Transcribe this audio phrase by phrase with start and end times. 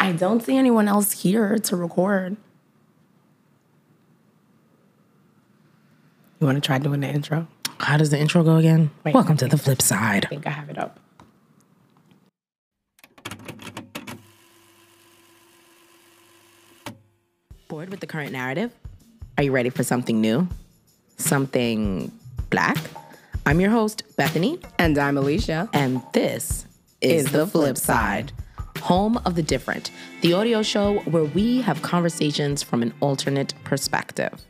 [0.00, 2.36] I don't see anyone else here to record.
[6.40, 7.46] You want to try doing the intro?
[7.80, 8.90] How does the intro go again?
[9.04, 9.14] Wait.
[9.14, 10.26] Welcome to the flip side.
[10.26, 10.98] I think I have it up.
[17.68, 18.72] Bored with the current narrative?
[19.38, 20.48] Are you ready for something new?
[21.16, 22.12] Something
[22.50, 22.76] black?
[23.46, 25.68] I'm your host, Bethany, And I'm Alicia.
[25.72, 26.66] and this
[27.00, 28.32] is, The Flip Side,
[28.80, 29.90] home of the different,
[30.20, 34.44] the audio show where we have conversations from an alternate perspective.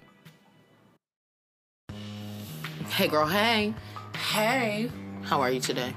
[2.91, 3.75] Hey, girl, hey.
[4.33, 4.91] Hey,
[5.23, 5.93] How are you today?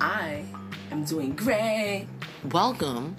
[0.00, 0.44] I
[0.90, 2.06] am doing great.
[2.50, 3.16] Welcome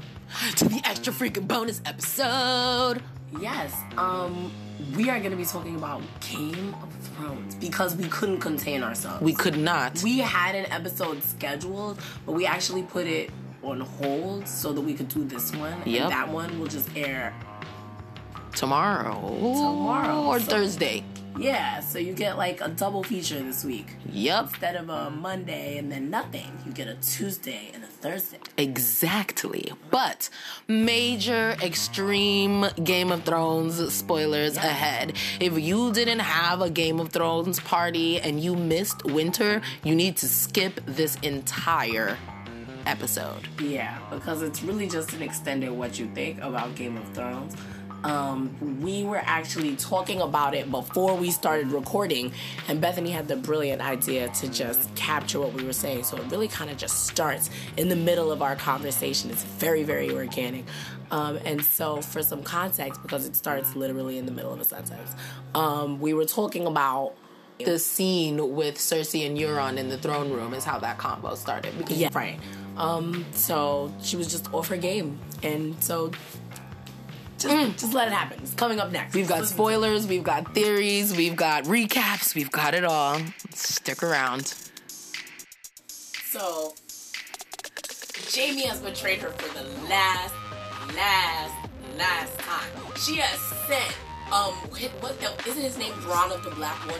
[0.57, 3.01] to the extra freaking bonus episode.
[3.39, 4.51] Yes, um,
[4.95, 9.21] we are going to be talking about Game of Thrones because we couldn't contain ourselves.
[9.21, 10.03] We could not.
[10.03, 13.31] we had an episode scheduled, but we actually put it
[13.63, 15.81] on hold so that we could do this one.
[15.85, 16.03] Yep.
[16.03, 17.33] And that one will just air.
[18.55, 19.19] tomorrow.
[19.29, 21.03] Tomorrow, Or so- Thursday.
[21.39, 23.87] Yeah, so you get like a double feature this week.
[24.11, 24.43] Yep.
[24.49, 28.37] Instead of a Monday and then nothing, you get a Tuesday and a Thursday.
[28.55, 29.71] Exactly.
[29.89, 30.29] But
[30.67, 35.13] major extreme Game of Thrones spoilers ahead.
[35.39, 40.17] If you didn't have a Game of Thrones party and you missed winter, you need
[40.17, 42.15] to skip this entire
[42.85, 43.47] episode.
[43.61, 47.55] Yeah, because it's really just an extended what you think about Game of Thrones.
[48.03, 52.33] Um, we were actually talking about it before we started recording,
[52.67, 56.03] and Bethany had the brilliant idea to just capture what we were saying.
[56.03, 59.31] So it really kind of just starts in the middle of our conversation.
[59.31, 60.65] It's very, very organic.
[61.11, 64.65] Um, and so, for some context, because it starts literally in the middle of a
[64.65, 65.11] sentence,
[65.55, 67.13] um, we were talking about
[67.59, 71.77] The scene with Cersei and Euron in the throne room is how that combo started.
[71.77, 72.09] Because Yeah.
[72.11, 72.39] Right.
[72.77, 75.19] Um, so she was just off her game.
[75.43, 76.11] And so
[77.37, 78.39] just, just let it happen.
[78.41, 79.13] It's coming up next.
[79.13, 83.19] We've got spoilers, we've got theories, we've got recaps, we've got it all.
[83.51, 84.53] Stick around.
[86.25, 86.73] So
[88.33, 90.33] Jaime has betrayed her for the last,
[90.95, 91.53] last,
[91.97, 92.71] last time.
[92.95, 93.97] She has sent
[94.31, 94.53] um
[95.01, 96.99] what the, isn't his name Bronn of the Blackwater?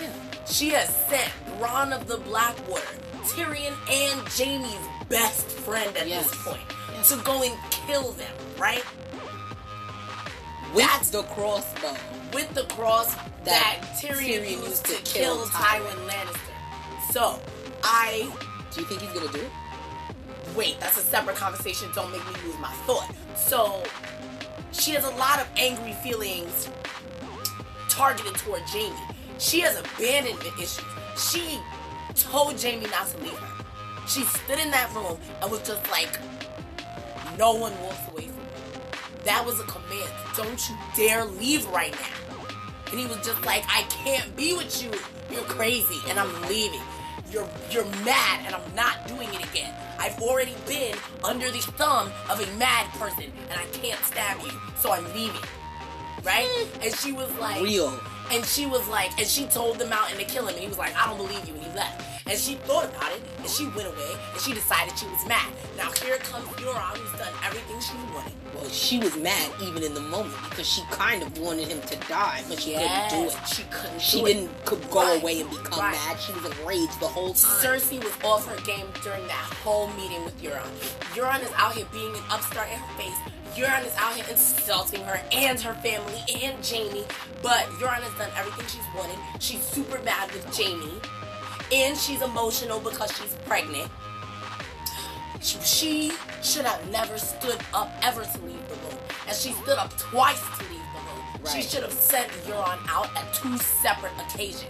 [0.00, 0.29] Yeah.
[0.50, 2.82] She has sent Bronn of the Blackwater,
[3.24, 4.74] Tyrion and Jaime's
[5.08, 6.28] best friend at Yes.
[6.30, 6.60] this point,
[7.08, 8.84] to go and kill them, right?
[10.76, 11.96] That's the crossbow.
[12.32, 17.12] with the cross that, That Tyrion, Tyrion used to to kill kill Tywin Lannister.
[17.12, 17.40] So,
[17.82, 18.30] I
[18.72, 19.50] Do you think he's gonna do it?
[20.54, 21.90] wait, that's a separate conversation.
[21.92, 23.12] Don't make me lose my thought.
[23.36, 23.82] So,
[24.72, 26.68] she has a lot of angry feelings
[27.88, 28.94] targeted toward Jaime.
[29.40, 30.84] She has abandonment issues.
[31.16, 31.58] She
[32.14, 33.64] told Jaime not to leave her.
[34.06, 36.20] She stood in that room and was just like,
[37.38, 38.50] no one walks away from me.
[39.24, 40.10] That was a command.
[40.36, 42.36] Don't you dare leave right now.
[42.90, 44.90] And he was just like, I can't be with you.
[45.32, 46.82] You're crazy and I'm leaving.
[47.32, 49.72] You're you're mad and I'm not doing it again.
[49.98, 54.50] I've already been under the thumb of a mad person and I can't stab you,
[54.76, 55.40] so I'm leaving.
[56.24, 56.68] Right?
[56.82, 57.98] And she was like Real.
[58.30, 60.78] And she was like, and she told the mountain to kill him, and he was
[60.78, 62.02] like, I don't believe you, and he left.
[62.26, 65.50] And she thought about it, and she went away, and she decided she was mad.
[65.76, 68.32] Now here comes Euron, who's done everything she wanted.
[68.54, 71.96] Well, she was mad even in the moment because she kind of wanted him to
[72.08, 73.36] die, but she couldn't do it.
[73.48, 74.00] She couldn't.
[74.00, 75.20] She didn't could go Right.
[75.22, 75.92] away and become Right.
[75.92, 76.18] mad.
[76.20, 77.50] She was enraged the whole time.
[77.62, 80.68] Cersei was off her game during that whole meeting with Euron.
[81.14, 83.16] Euron is out here being an upstart in her face.
[83.54, 87.04] Euron is out here insulting her and her family and Jaime.
[87.42, 89.18] But Euron has done everything she's wanted.
[89.40, 91.00] She's super mad with Jaime.
[91.72, 93.90] And she's emotional because she's pregnant.
[95.40, 96.12] She, she
[96.42, 98.98] should have never stood up ever to leave the room.
[99.26, 101.00] And she stood up twice to leave the
[101.40, 101.46] room.
[101.52, 104.64] She should have sent Euron out at two separate occasions.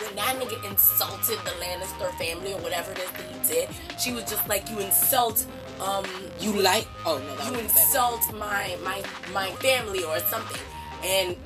[0.00, 3.68] When that nigga insulted the Lannister family or whatever it is that he did,
[4.00, 5.46] she was just like, you insult,
[5.80, 6.04] um,
[6.40, 6.86] You like?
[7.04, 7.80] Oh no, that you was better.
[7.86, 9.02] insult my my
[9.32, 10.60] my family or something.
[11.04, 11.36] And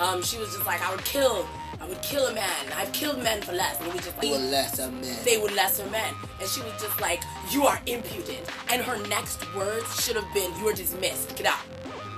[0.00, 1.46] um, she was just like, I would kill,
[1.80, 2.66] I would kill a man.
[2.76, 3.76] I've killed men for less.
[3.78, 5.16] And he was just like, You a lesser man.
[5.24, 6.14] they were lesser men.
[6.40, 8.44] And she was just like, You are impudent.
[8.70, 11.36] And her next words should have been, You're dismissed.
[11.36, 11.60] Get out.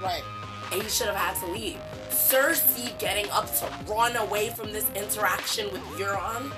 [0.03, 0.23] Right.
[0.73, 1.79] And he should have had to leave.
[2.13, 6.53] Cersei getting up to run away from this interaction with Euron,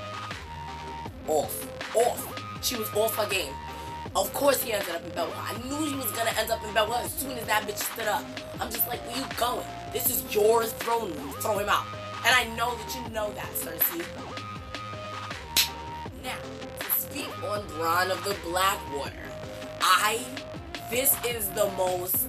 [1.29, 1.97] off.
[1.97, 2.63] Off.
[2.63, 3.53] She was off her game.
[4.17, 5.35] Of course he ended up in Belwell.
[5.37, 8.07] I knew he was gonna end up in Belwell as soon as that bitch stood
[8.07, 8.25] up.
[8.61, 9.67] I'm just like, where you going?
[9.93, 11.33] This is your throne room.
[11.41, 11.85] Throw him out.
[12.25, 14.05] And I know that you know that, Cersei.
[16.23, 16.37] Now,
[16.79, 19.13] to speak on Bronn of the Blackwater,
[19.81, 20.21] I
[20.91, 22.29] this is the most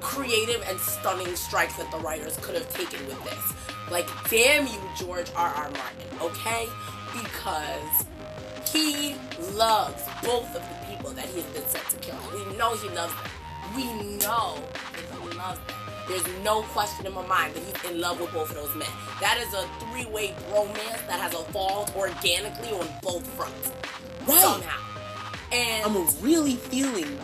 [0.00, 3.52] creative and stunning strikes that the writers could have taken with this.
[3.90, 5.48] Like, damn you, George R.
[5.48, 5.70] R.
[5.70, 6.66] Martin, okay?
[7.12, 8.06] Because
[8.72, 9.16] he
[9.54, 12.16] loves both of the people that he has been set to kill.
[12.32, 13.30] We know he loves them.
[13.76, 13.84] We
[14.18, 14.62] know
[14.92, 15.76] that he loves them.
[16.08, 18.88] There's no question in my mind that he's in love with both of those men.
[19.20, 23.72] That is a three-way bromance that has evolved organically on both fronts.
[24.26, 24.38] Right.
[24.38, 24.78] Somehow.
[25.52, 27.18] And I'm really feeling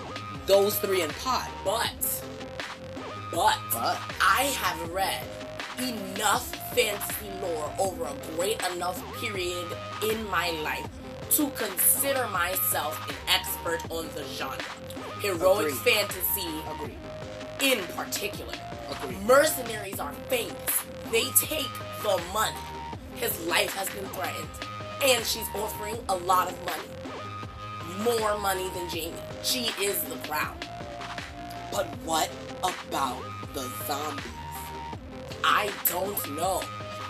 [0.47, 1.51] those three in pot.
[1.65, 2.23] but
[3.37, 5.23] but But I have read
[5.79, 9.67] enough fantasy lore over a great enough period
[10.03, 10.89] in my life
[11.33, 14.57] to consider myself an expert on the genre.
[15.21, 15.93] Heroic Agreed.
[15.93, 16.97] fantasy agree.
[17.61, 18.55] in particular.
[18.91, 19.21] Agreed.
[19.27, 20.83] Mercenaries are famous.
[21.13, 21.69] They take
[22.03, 22.57] the money.
[23.17, 24.49] His life has been threatened.
[25.05, 26.89] And she's offering a lot of money.
[28.03, 29.13] More money than Jaime.
[29.43, 30.57] She is the crown.
[31.71, 33.23] But what about
[33.55, 34.25] the zombies?
[35.45, 36.63] I don't know.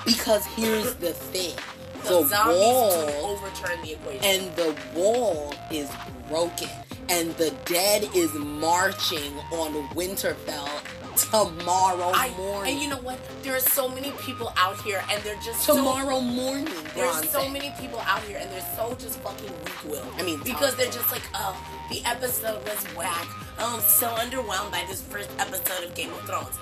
[0.04, 1.56] Because here's the thing.
[2.04, 4.24] The, The wall overturn the equation.
[4.24, 5.90] and the wall is
[6.28, 6.68] broken
[7.08, 10.68] and the dead is marching on Winterfell
[11.16, 12.72] tomorrow I, morning.
[12.74, 13.18] and you know what?
[13.42, 17.48] There are so many people out here, and they're just tomorrow So, morning, there's so
[17.48, 20.12] many people out here, and they're so just fucking weak-willed.
[20.18, 21.56] I mean, because they're just like, oh,
[21.90, 23.26] the episode was whack.
[23.58, 26.56] Oh, I'm so underwhelmed by this first episode of Game of Thrones.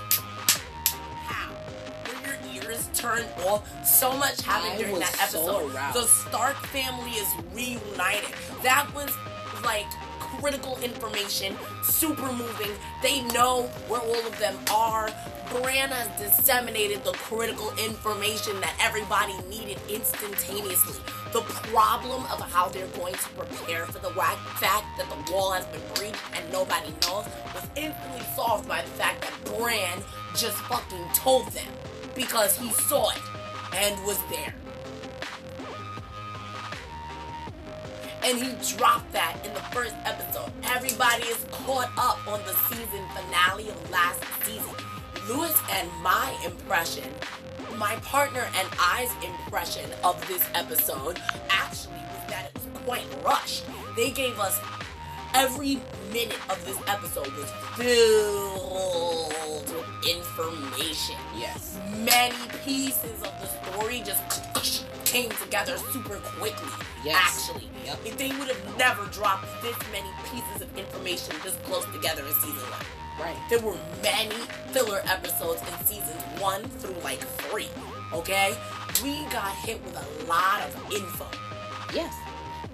[1.25, 1.51] How?
[2.07, 3.67] Were your ears turned off?
[3.85, 5.73] So much happened I during that episode.
[5.73, 5.97] aroused.
[5.97, 8.33] the Stark family is reunited.
[8.63, 9.11] That was
[9.63, 9.85] like
[10.39, 12.71] critical information, super moving.
[13.01, 15.09] They know where all of them are.
[15.51, 20.99] Bran disseminated the critical information that everybody needed instantaneously.
[21.33, 25.65] The problem of how they're going to prepare for the fact that the wall has
[25.65, 30.01] been breached and nobody knows was instantly solved by the fact that Bran
[30.35, 31.67] just fucking told them
[32.15, 33.21] because he saw it
[33.73, 34.55] and was there.
[38.23, 40.51] And he dropped that in the first episode.
[40.63, 44.73] Everybody is caught up on the season finale of last season.
[45.27, 47.09] Lewis and my impression,
[47.77, 51.19] my partner and I's impression of this episode
[51.49, 53.65] actually was that it was quite rushed.
[53.95, 54.59] They gave us
[55.33, 55.79] every
[56.13, 61.77] minute of this episode was filled with information yes.
[62.05, 64.23] many pieces of the story just
[65.15, 66.67] came together super quickly.
[67.05, 67.47] Yes.
[67.49, 67.99] Actually, Yep.
[68.05, 72.33] if they would have never dropped this many pieces of information this close together in
[72.33, 72.85] season one,
[73.17, 73.37] Right.
[73.49, 74.35] there were many
[74.73, 77.69] filler episodes in seasons one through like three.
[78.11, 78.57] Okay,
[79.01, 81.27] we got hit with a lot of info.
[81.93, 82.13] Yes.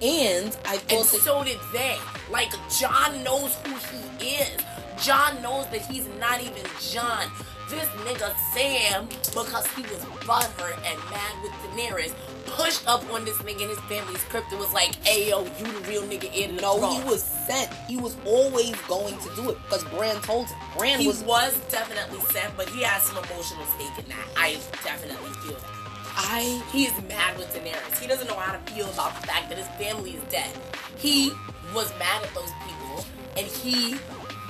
[0.02, 2.00] And I And thought so did they.
[2.32, 4.58] Like, Jon knows who he is.
[5.06, 7.30] Jon knows that he's not even Jon.
[7.70, 12.14] This nigga Sam, because he was butthurt and mad with Daenerys,
[12.46, 15.66] pushed up on this nigga in his family's crypt and was like, hey yo, you
[15.66, 17.72] the real nigga in the no, throne." he was sent.
[17.88, 20.58] He was always going to do it because Bran told him.
[20.78, 24.28] Bran He was was definitely sent, but he has some emotional stake in that.
[24.38, 25.82] I definitely feel that.
[26.14, 28.00] I He's mad with Daenerys.
[28.00, 30.52] He doesn't know how to feel about the fact that his family is dead.
[30.98, 31.32] He
[31.74, 33.06] was mad at those people,
[33.38, 33.96] and he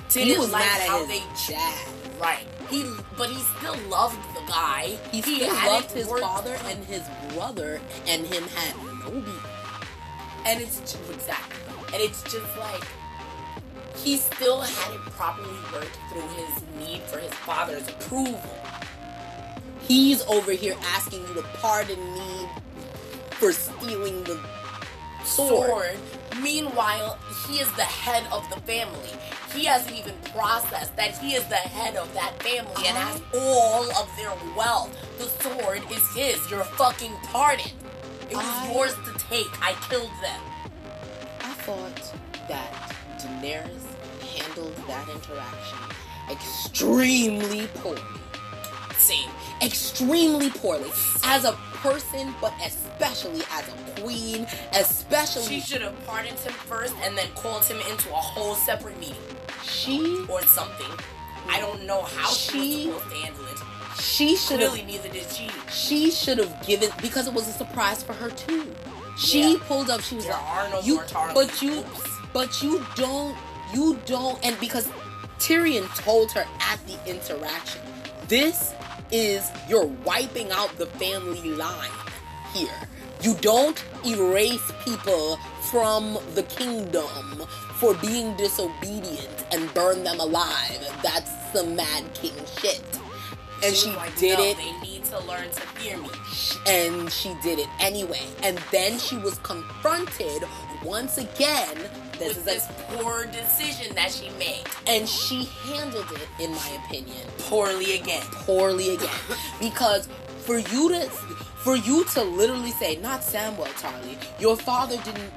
[0.09, 2.00] didn't he was like mad how at they his dad.
[2.21, 2.45] Right.
[2.69, 2.85] He,
[3.17, 4.97] but he still loved the guy.
[5.11, 8.75] He still loved his worked- father and his brother, and him had
[9.05, 9.23] no
[10.45, 12.83] and it's just, exactly, and it's just like
[13.97, 18.41] he still hadn't properly worked through his need for his father's approval.
[19.81, 22.47] He's over here asking you to pardon me
[23.31, 24.39] for stealing the
[25.25, 25.69] sword.
[25.69, 25.99] sword.
[26.41, 29.09] Meanwhile, he is the head of the family.
[29.53, 33.83] He hasn't even processed that he is the head of that family and has all
[33.97, 34.95] of their wealth.
[35.17, 36.49] The sword is his.
[36.49, 37.73] You're fucking pardoned.
[38.29, 39.47] It was I- yours to take.
[39.61, 40.41] I killed them.
[41.41, 42.13] I thought
[42.47, 43.83] that Daenerys
[44.35, 45.77] handled that interaction
[46.29, 48.01] extremely poorly.
[49.01, 49.29] Same.
[49.61, 50.91] Extremely poorly.
[51.23, 51.53] As a
[51.83, 57.27] person, but especially as a queen, especially She should have pardoned him first and then
[57.35, 59.15] called him into a whole separate meeting
[59.63, 60.87] she or something.
[61.49, 62.51] I don't know how she,
[62.83, 63.57] She- was supposed to handle it.
[63.99, 65.49] she should have Clearly, neither did she.
[65.71, 68.73] she should have given because it was a surprise for her too.
[69.17, 69.59] She Yeah.
[69.67, 70.01] pulled up.
[70.01, 71.01] She was There like, are no "You,
[71.33, 72.09] but you, Oops.
[72.33, 73.35] but you don't,
[73.73, 74.87] you don't." And because
[75.39, 77.81] Tyrion told her at the interaction,
[78.27, 78.73] "This
[79.11, 81.97] is you're wiping out the family line
[82.53, 82.79] here
[83.21, 85.37] You don't erase people
[85.71, 87.45] from the kingdom
[87.79, 90.81] for being disobedient and burn them alive.
[91.03, 92.81] That's some mad king shit.
[93.63, 96.09] And she, like, did "No, it They need to learn to fear me.
[96.65, 98.25] and she did it anyway.
[98.41, 100.41] And then she was confronted
[100.83, 101.77] once again.
[102.21, 104.63] This with is this poor decision that she made.
[104.87, 108.23] and she handled it, in my opinion, Poorly again.
[108.45, 109.19] poorly again.
[109.59, 110.07] because
[110.45, 111.09] for you to
[111.63, 115.31] for you to literally say, not Samwell Tarly, your father didn't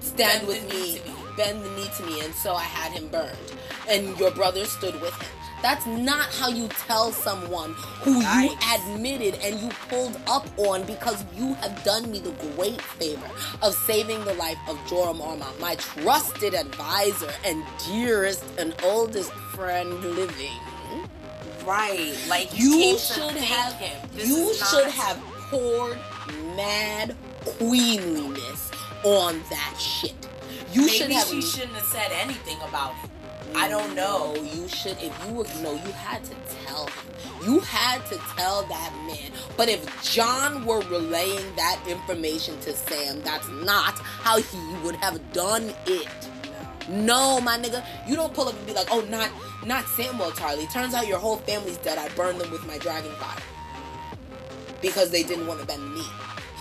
[0.00, 1.00] stand Bend with me, me.
[1.36, 3.36] bend the knee to me, and so I had him burned.
[3.88, 5.35] And your brother stood with him.
[5.66, 11.24] That's not how you tell someone who you admitted and you pulled up on because
[11.36, 13.28] you have done me the great favor
[13.62, 19.90] of saving the life of Jorah Mormont, my trusted advisor and dearest and oldest friend
[20.14, 20.52] living.
[21.64, 22.16] Right.
[22.28, 24.08] Like you, You came to should have him.
[24.14, 25.20] This you is not- should have
[25.50, 25.98] poured
[26.54, 28.70] mad queenliness
[29.02, 30.14] on that shit.
[30.72, 33.10] You Maybe should have she shouldn't have said anything about it.
[33.54, 34.34] I don't know.
[34.34, 36.34] You should if you would know, you had to
[36.64, 37.06] tell him.
[37.44, 39.30] You had to tell that man.
[39.56, 45.32] But if Jon were relaying that information to Sam, that's not how he would have
[45.32, 46.08] done it.
[46.88, 49.30] No, my nigga, you don't pull up and be like, "Oh, not
[49.64, 51.98] not Samwell Tarly." Turns out your whole family's dead.
[51.98, 53.42] I burned them with my dragon fire
[54.80, 56.06] because they didn't want to bend knee.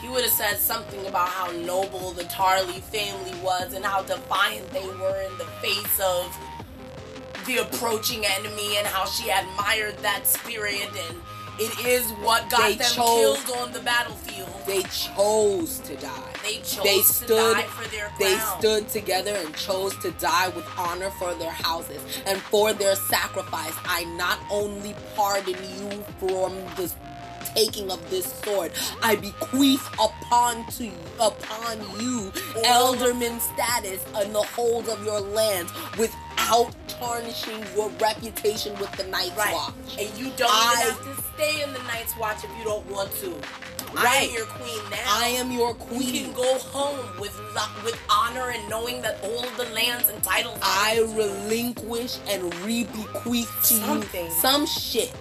[0.01, 4.69] He would have said something about how noble the Tarly family was and how defiant
[4.71, 6.37] they were in the face of
[7.45, 11.17] the approaching enemy and how she admired that spirit and
[11.57, 14.49] it is what got They them chose- killed on the battlefield.
[14.67, 16.33] They chose to die.
[16.43, 18.19] They chose they to stood die for their crown.
[18.19, 22.95] they stood together and chose to die with honor for their houses and for their
[22.95, 26.91] sacrifice i not only pardon you from the
[27.55, 28.71] taking of this sword
[29.01, 32.31] i bequeath upon to upon you
[32.65, 35.71] elderman status and the hold of your lands
[36.45, 39.53] without tarnishing your reputation with the night's Right.
[39.53, 42.85] watch And you don't I- have to stay in the Night's Watch if you don't
[42.87, 43.35] want to.
[43.97, 44.29] I Right.
[44.29, 44.97] am your queen now.
[45.07, 47.33] i am your You queen can go home with
[47.83, 50.59] with honor and knowing that all the lands and titles.
[50.61, 54.25] I relinquish and re-bequeath to Something.
[54.27, 55.11] you some shit.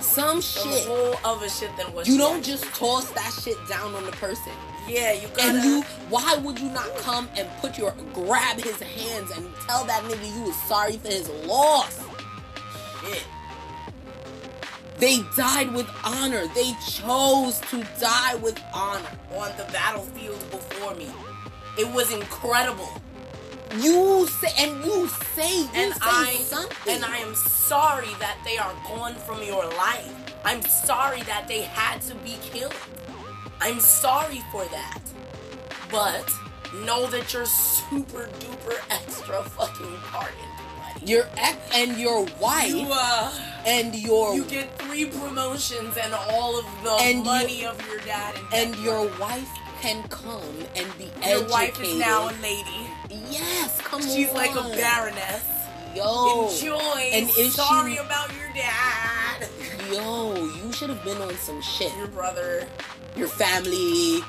[0.00, 0.86] Some some shit.
[0.86, 4.52] whole other shit than what You don't just toss that shit down on the person.
[4.88, 5.48] Yeah, you gotta.
[5.48, 9.84] And you, why would you not come and put your, grab his hands and tell
[9.84, 12.04] that nigga you was sorry for his loss?
[13.02, 13.24] shit.
[14.98, 16.46] They died with honor.
[16.54, 19.10] They chose to die with honor.
[19.34, 21.08] on the battlefield before me.
[21.78, 22.88] It was incredible.
[23.78, 26.94] You say, and you say, you and say I something.
[26.94, 30.12] and I am sorry that they are gone from your life.
[30.44, 32.72] I'm sorry that they had to be killed.
[33.60, 35.00] I'm sorry for that.
[35.90, 36.30] But
[36.84, 43.32] know that you're super duper extra fucking pardoned, your ex and your wife You uh
[43.64, 47.98] and your you get three promotions and all of the And you- money of your
[48.00, 49.48] dad and, and your wife
[49.80, 50.42] can come
[50.74, 51.40] and be your educated.
[51.40, 52.90] Your wife is now a lady.
[53.30, 54.08] yes, come on.
[54.08, 55.42] She's like a baroness.
[55.96, 56.78] Yo, Enjoy.
[57.14, 59.48] And is sorry she- about your dad.
[59.90, 61.96] yo, you should have been on some shit.
[61.96, 62.66] Your brother.
[63.16, 64.20] Your family.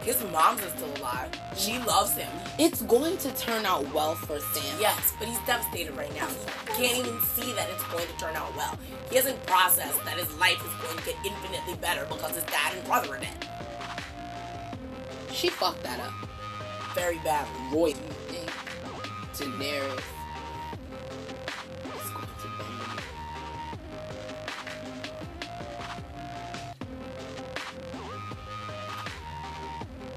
[0.00, 1.28] His mom's is still alive.
[1.56, 2.30] She loves him.
[2.58, 4.62] It's going to turn out well for Sam.
[4.80, 6.28] Yes, but he's devastated right now.
[6.74, 8.78] He can't even see that it's going to turn out well.
[9.10, 12.72] He hasn't processed that his life is going to get infinitely better because his dad
[12.74, 13.46] and brother are dead.
[15.32, 16.12] She fucked that up.
[16.94, 17.76] Very badly.
[17.76, 17.92] Roy,
[19.34, 20.00] Daenerys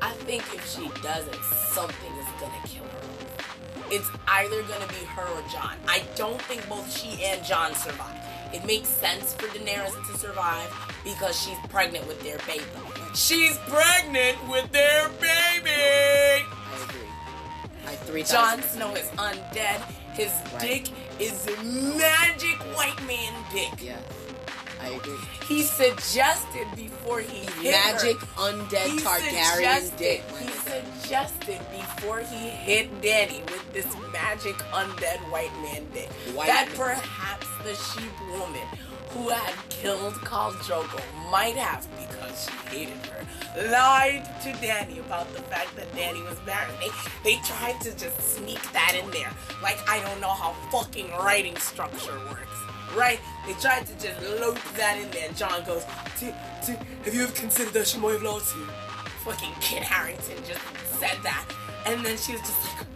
[0.02, 3.90] I think if she doesn't, something is gonna kill her.
[3.92, 5.76] It's either gonna be her or Jon.
[5.88, 8.16] I don't think both she and Jon survive.
[8.54, 10.72] It makes sense for Daenerys to survive
[11.04, 12.64] because she's pregnant with their baby.
[13.16, 16.46] She's pregnant with their baby!
[16.46, 16.46] I
[16.84, 17.08] agree.
[17.88, 18.70] I three Jon thousand.
[18.78, 19.82] Snow is undead.
[20.14, 20.62] His Right.
[20.86, 23.72] dick is a magic white man dick.
[23.80, 24.02] Yes,
[24.82, 25.18] I agree.
[25.48, 30.24] He suggested before he hit her- Magic undead he Targaryen dick.
[30.40, 36.68] He suggested before he hit Dany with this magic undead white man dick White that
[36.70, 36.78] man.
[36.78, 38.68] perhaps the sheep woman
[39.10, 43.26] who had killed Khal Drogo might have because she hated her
[43.72, 46.76] lied to Dany about the fact that Dany was married.
[46.80, 46.92] They
[47.32, 49.32] they tried to just sneak that in there.
[49.64, 52.58] Like I don't know how fucking writing structure works.
[52.96, 53.20] Right?
[53.46, 55.30] They tried to just load that in there.
[55.36, 55.84] John goes,
[56.20, 56.34] "T-
[56.66, 56.74] T-
[57.06, 58.68] have you ever considered that she might have lost you?
[59.24, 60.62] fucking Kit Harington just
[61.00, 61.46] said that.
[61.86, 62.88] And then she was just like,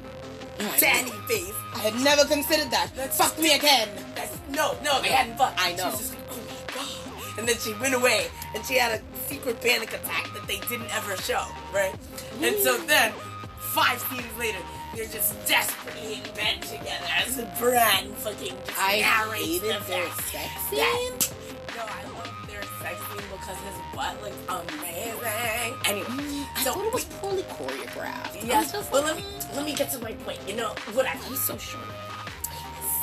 [0.60, 0.80] Right.
[0.80, 1.54] Dany face.
[1.76, 2.92] I had never considered that.
[2.96, 3.90] That's- Fuck me again.
[4.16, 5.60] That's, no, no, they hadn't fucked.
[5.60, 5.84] I know.
[5.84, 7.40] She was just like, oh my god.
[7.40, 10.96] And then she went away and she had a secret panic attack that they didn't
[10.96, 11.94] ever show, right?
[12.42, 13.12] And so then,
[13.60, 14.60] five scenes later,
[14.96, 20.50] they're just desperately in bed together as Bran fucking just I hated the their sex
[20.72, 21.36] that- scene.
[21.76, 25.74] No, I love their sex scene because his butt looks amazing.
[25.86, 28.44] Anyway, mm, I so thought it was poorly choreographed.
[28.50, 29.56] I just well like, let me mm.
[29.56, 30.40] let me get to my point.
[30.48, 31.24] You know, whatever.
[31.28, 31.84] he's so short.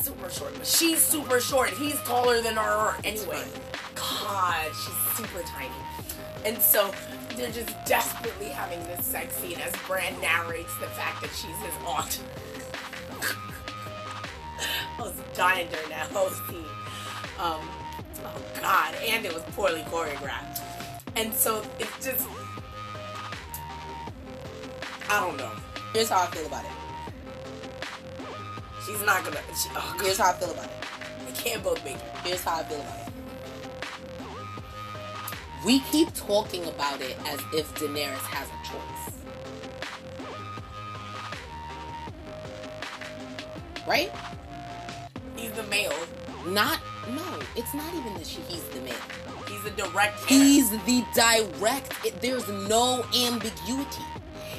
[0.02, 1.70] super short, but she's super short.
[1.70, 3.42] He's taller than her anyway.
[3.94, 5.74] God, she's super tiny.
[6.44, 6.90] And so
[7.40, 11.74] they're just desperately having this sex scene as Bran narrates the fact that she's his
[11.86, 12.20] aunt.
[14.98, 16.64] I was dying during that whole scene.
[17.38, 17.66] Um,
[18.24, 20.60] oh God, and it was poorly choreographed.
[21.16, 22.28] And so it's just,
[25.08, 25.50] I don't know.
[25.94, 26.70] Here's how I feel about it.
[28.86, 29.40] She's not gonna.
[29.56, 30.72] She, oh Here's how I feel about it.
[31.26, 32.02] they can't both make it.
[32.22, 33.12] Here's how I feel about it.
[35.64, 39.14] We keep talking about it as if Daenerys has a choice.
[43.86, 44.10] Right?
[45.36, 45.92] He's the male.
[46.46, 48.94] Not, no, it's not even that she, he's the man.
[49.48, 50.24] He's the direct.
[50.26, 54.04] He's the direct, it, there's no ambiguity.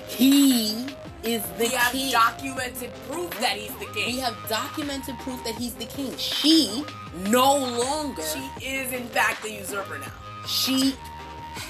[0.08, 0.86] He
[1.24, 4.06] is the we have documented proof that he's the king.
[4.08, 6.16] we have documented proof that he's the king.
[6.18, 6.84] She
[7.28, 10.12] no longer she is in fact the usurper now.
[10.48, 10.96] She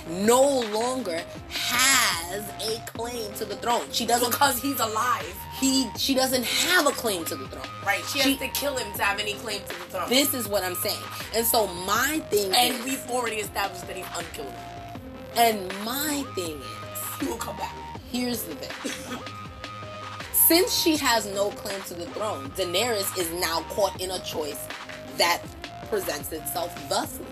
[0.09, 3.83] no longer has a claim to the throne.
[3.91, 5.35] She doesn't Because he's alive.
[5.59, 7.65] he she doesn't have a claim to the throne.
[7.85, 8.03] Right.
[8.05, 10.09] She, She- has to kill him to have any claim to the throne.
[10.09, 11.01] This is what I'm saying.
[11.35, 14.55] And so my thing and is, we've already established that he's unkillable.
[15.35, 17.75] and my thing is He will come back.
[18.11, 19.19] here's the thing.
[20.33, 24.67] Since she has no claim to the throne, Daenerys is now caught in a choice
[25.17, 25.41] that
[25.89, 27.25] presents itself thusly.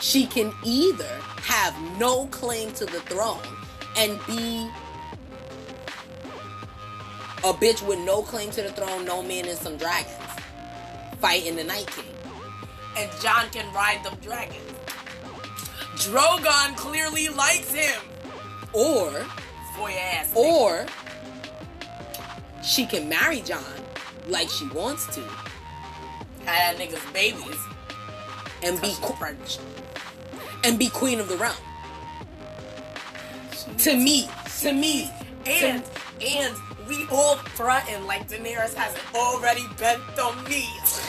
[0.00, 3.42] She can either have no claim to the throne
[3.96, 4.68] and be
[7.42, 10.14] a bitch with no claim to the throne, no man and some dragons,
[11.20, 12.04] fighting the Night King.
[12.96, 14.56] And Jon can ride them dragons.
[15.96, 18.00] Drogon clearly likes him.
[18.72, 19.10] Or,
[19.76, 20.32] For your ass.
[20.34, 20.86] or
[22.62, 23.62] she can marry Jon
[24.28, 25.20] like she wants to
[26.44, 27.58] had that nigga's babies.
[28.62, 29.58] and be pregnant.
[30.64, 31.56] And be queen of the realm.
[33.78, 34.28] To me,
[34.60, 35.10] to me,
[35.46, 35.82] And
[36.20, 36.54] and
[36.88, 41.00] we all threaten like Daenerys hasn't already bent the knees.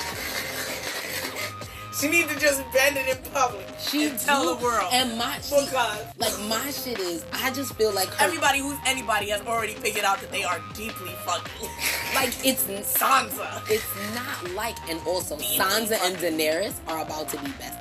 [1.99, 4.89] she needs to just bend it in public she and tell do- the world.
[4.93, 9.29] And my because like my shit is, I just feel like her, everybody who's anybody
[9.29, 11.69] has already figured out that they are deeply fucking.
[12.15, 12.63] like it's
[12.97, 13.61] Sansa.
[13.69, 17.77] it's not like, and also Sansa and Daenerys are about to be best.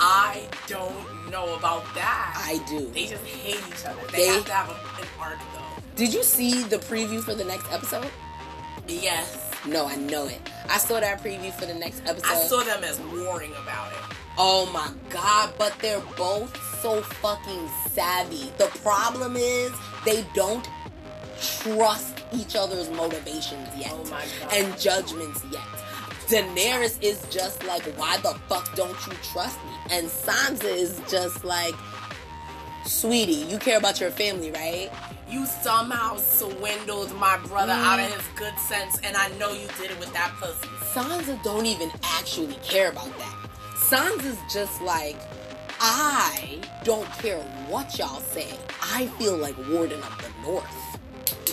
[0.00, 2.34] I don't know about that.
[2.36, 2.90] I do.
[2.90, 4.00] They just hate each other.
[4.12, 5.82] They, They- have to have a, an arc though.
[5.96, 8.06] Did you see the preview for the next episode?
[8.86, 9.50] Yes.
[9.66, 10.40] No, I know it.
[10.70, 12.26] I saw that preview for the next episode.
[12.30, 13.98] I saw them as warring about it.
[14.38, 18.52] Oh my god, but they're both so fucking savvy.
[18.56, 19.72] The problem is
[20.04, 20.66] they don't
[21.40, 24.52] trust each other's motivations yet Oh my God.
[24.52, 25.62] and judgments yet.
[26.28, 29.72] Daenerys is just like, why the fuck don't you trust me?
[29.90, 31.74] And Sansa is just like,
[32.84, 34.90] sweetie, you care about your family, right?
[35.30, 37.82] You somehow swindled my brother mm.
[37.82, 40.68] out of his good sense, and I know you did it with that pussy.
[40.92, 43.36] Sansa don't even actually care about that.
[43.76, 45.16] Sansa's just like,
[45.80, 48.48] I don't care what y'all say.
[48.82, 50.98] I feel like Warden of the North.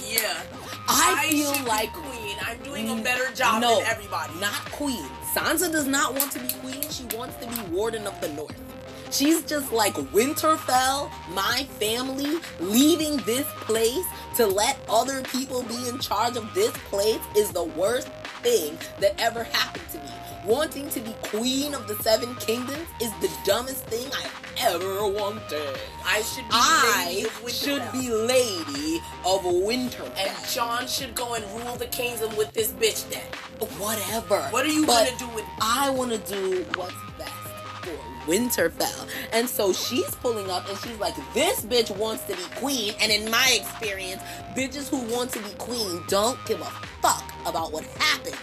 [0.09, 0.41] Yeah.
[0.87, 2.37] I feel should be like- queen.
[2.41, 4.33] I'm doing a better job no, than everybody.
[4.39, 5.05] Not queen.
[5.33, 6.81] Sansa does not want to be queen.
[6.89, 8.55] She wants to be Warden of the North.
[9.11, 15.99] She's just like Winterfell, my family, leaving this place to let other people be in
[15.99, 18.09] charge of this place is the worst
[18.41, 20.03] thing that ever happened to me.
[20.45, 25.79] Wanting to be queen of the seven kingdoms is the dumbest thing I've ever wanted.
[26.05, 30.11] I should be I lady of should be lady of Winterfell.
[30.19, 33.23] And Jon should go and rule the kingdom with this bitch then.
[33.79, 34.39] whatever.
[34.51, 37.31] What are you But gonna do with I want to do what's best
[37.81, 39.09] for Winterfell.
[39.33, 42.93] And so she's pulling up and she's like, this bitch wants to be queen.
[43.01, 44.21] And in my experience,
[44.55, 48.37] bitches who want to be queen don't give a fuck about what happens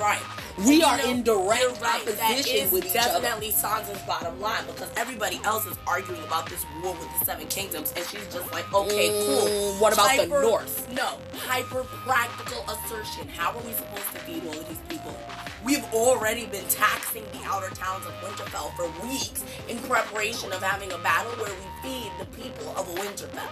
[0.00, 0.20] right?
[0.66, 2.00] We You are know, in direct right.
[2.02, 3.20] Opposition with each other.
[3.20, 7.46] definitely Sansa's bottom line because everybody else is arguing about this war with the Seven
[7.48, 9.74] Kingdoms, and she's just like, okay, Mm, cool.
[9.74, 10.90] what about the North?
[10.92, 13.28] No, hyper practical assertion.
[13.28, 15.16] How are we supposed to feed all of these people?
[15.64, 20.90] We've already been taxing the outer towns of Winterfell for weeks in preparation of having
[20.92, 23.48] a battle where we feed the people of Winterfell,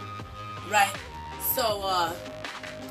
[0.70, 0.92] right?
[1.54, 2.12] So, uh,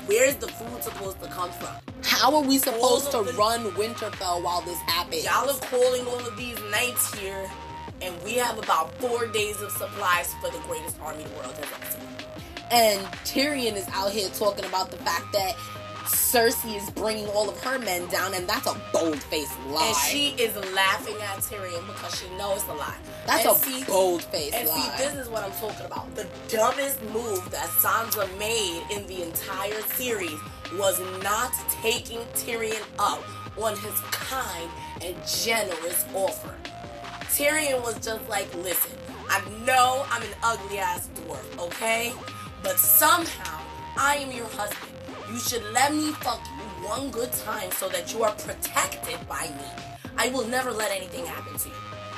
[0.08, 1.68] where's the food supposed to come from?
[2.02, 5.24] How are we supposed to the- run Winterfell while this happens?
[5.24, 7.48] Y'all are calling all of these knights here,
[8.00, 11.64] and we have about four days of supplies for the greatest army the world has
[11.64, 12.26] ever seen.
[12.70, 15.54] And Tyrion is out here talking about the fact that
[16.28, 19.86] Cersei is bringing all of her men down, and that's a bold-faced lie.
[19.86, 22.98] And she is laughing at Tyrion because she knows a lie.
[23.26, 24.94] that's and a see, bold-faced And lie.
[24.98, 26.14] see, this is what I'm talking about.
[26.14, 30.38] The dumbest move that Sansa made in the entire series
[30.74, 33.24] was not taking Tyrion up
[33.56, 34.68] on his kind
[35.02, 36.54] and generous offer.
[37.30, 38.92] Tyrion was just like, listen,
[39.30, 42.12] I know I'm an ugly ass dwarf, okay?
[42.62, 43.62] But somehow
[43.96, 44.87] I am your husband.
[45.30, 49.42] You should let me fuck you one good time so that you are protected by
[49.48, 49.84] me.
[50.16, 51.74] I will never let anything happen to you.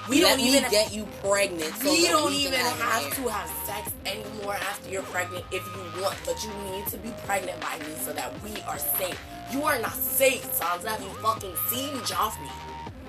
[0.08, 1.74] We Let don't me even get you pregnant.
[1.76, 5.64] So we don't we even have, have to have sex anymore after you're pregnant if
[5.66, 9.20] you want, but you need to be pregnant by me so that we are safe.
[9.52, 10.88] You are not safe, Sansa.
[10.88, 12.48] Have you fucking seen Joffrey?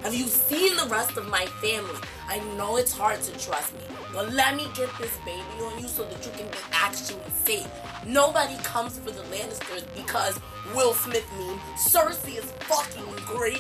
[0.04, 2.00] Have you seen the rest of my family?
[2.28, 3.82] I know it's hard to trust me,
[4.13, 7.67] but let me get this baby on you so that you can be actually safe.
[8.06, 10.39] Nobody comes for the Lannisters because
[10.76, 11.60] Will Smith meme.
[11.78, 13.60] Cersei is fucking crazy.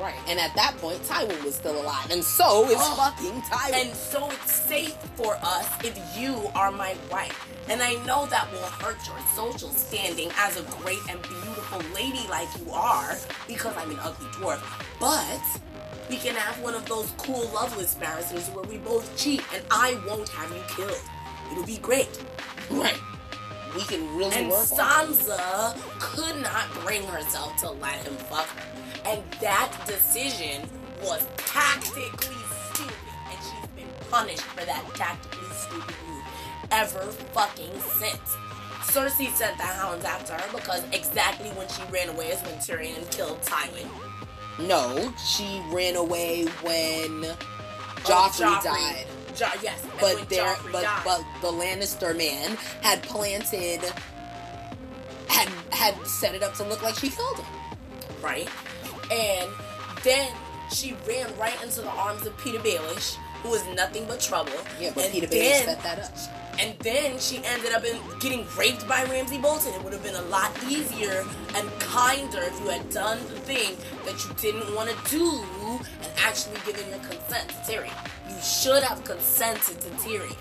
[0.00, 0.14] Right.
[0.28, 2.94] And at that point, Tywin was still alive, and so is Oh.
[2.94, 3.74] fucking Tywin.
[3.88, 7.46] And so it's safe for us if you are my wife.
[7.68, 12.26] And I know that will hurt your social standing as a great and beautiful lady
[12.30, 14.62] like you are, because I'm an ugly dwarf.
[14.98, 15.42] But
[16.10, 19.96] we can have one of those cool loveless marriages where we both cheat and I
[20.08, 21.00] won't have you killed.
[21.52, 22.08] It'll be great.
[22.68, 22.98] right.
[23.76, 24.66] We can really And work.
[24.66, 28.66] Sansa could not bring herself to let him fuck her.
[29.06, 30.68] And that decision
[31.00, 32.34] was tactically
[32.72, 32.94] stupid.
[33.28, 36.24] And she's been punished for that tactically stupid move
[36.72, 38.36] ever fucking since.
[38.82, 43.08] Cersei sent the hounds after her because exactly when she ran away is when Tyrion
[43.12, 43.86] killed Tywin.
[44.58, 49.06] No, she ran away when Oh, Joffrey, died.
[49.34, 51.02] Jo- yes, But there, Joffrey but died.
[51.04, 53.80] but the Lannister man had planted,
[55.28, 57.46] had had set it up to look like she killed him.
[58.22, 58.48] right?
[59.10, 59.48] And
[60.02, 60.32] then
[60.72, 64.52] she ran right into the arms of Petyr Baelish, who was nothing but trouble.
[64.80, 66.10] Yeah, but and Petyr Baelish set that up.
[66.60, 69.72] And then she ended up in getting raped by Ramsay Bolton.
[69.72, 73.76] It would have been a lot easier and kinder if you had done the thing
[74.04, 75.42] that you didn't want to do
[76.02, 77.96] and actually given your consent to Tyrion.
[78.28, 80.36] You should have consented to Tyrion.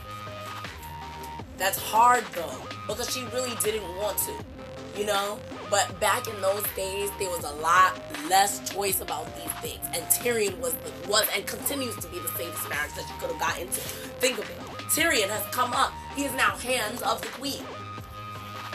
[1.58, 5.40] That's hard though, because she really didn't want to, you know?
[5.70, 9.86] But back in those days, there was a lot less choice about these things.
[9.94, 10.76] And Tyrion was
[11.08, 13.80] was and continues to be the safest marriage that she could have got into.
[14.20, 14.79] Think of it.
[14.90, 15.94] Tyrion has come up.
[16.16, 17.64] He is now hands of the queen.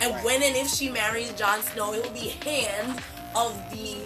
[0.00, 3.00] And when and if she marries Jon Snow, it will be hands
[3.34, 3.96] of the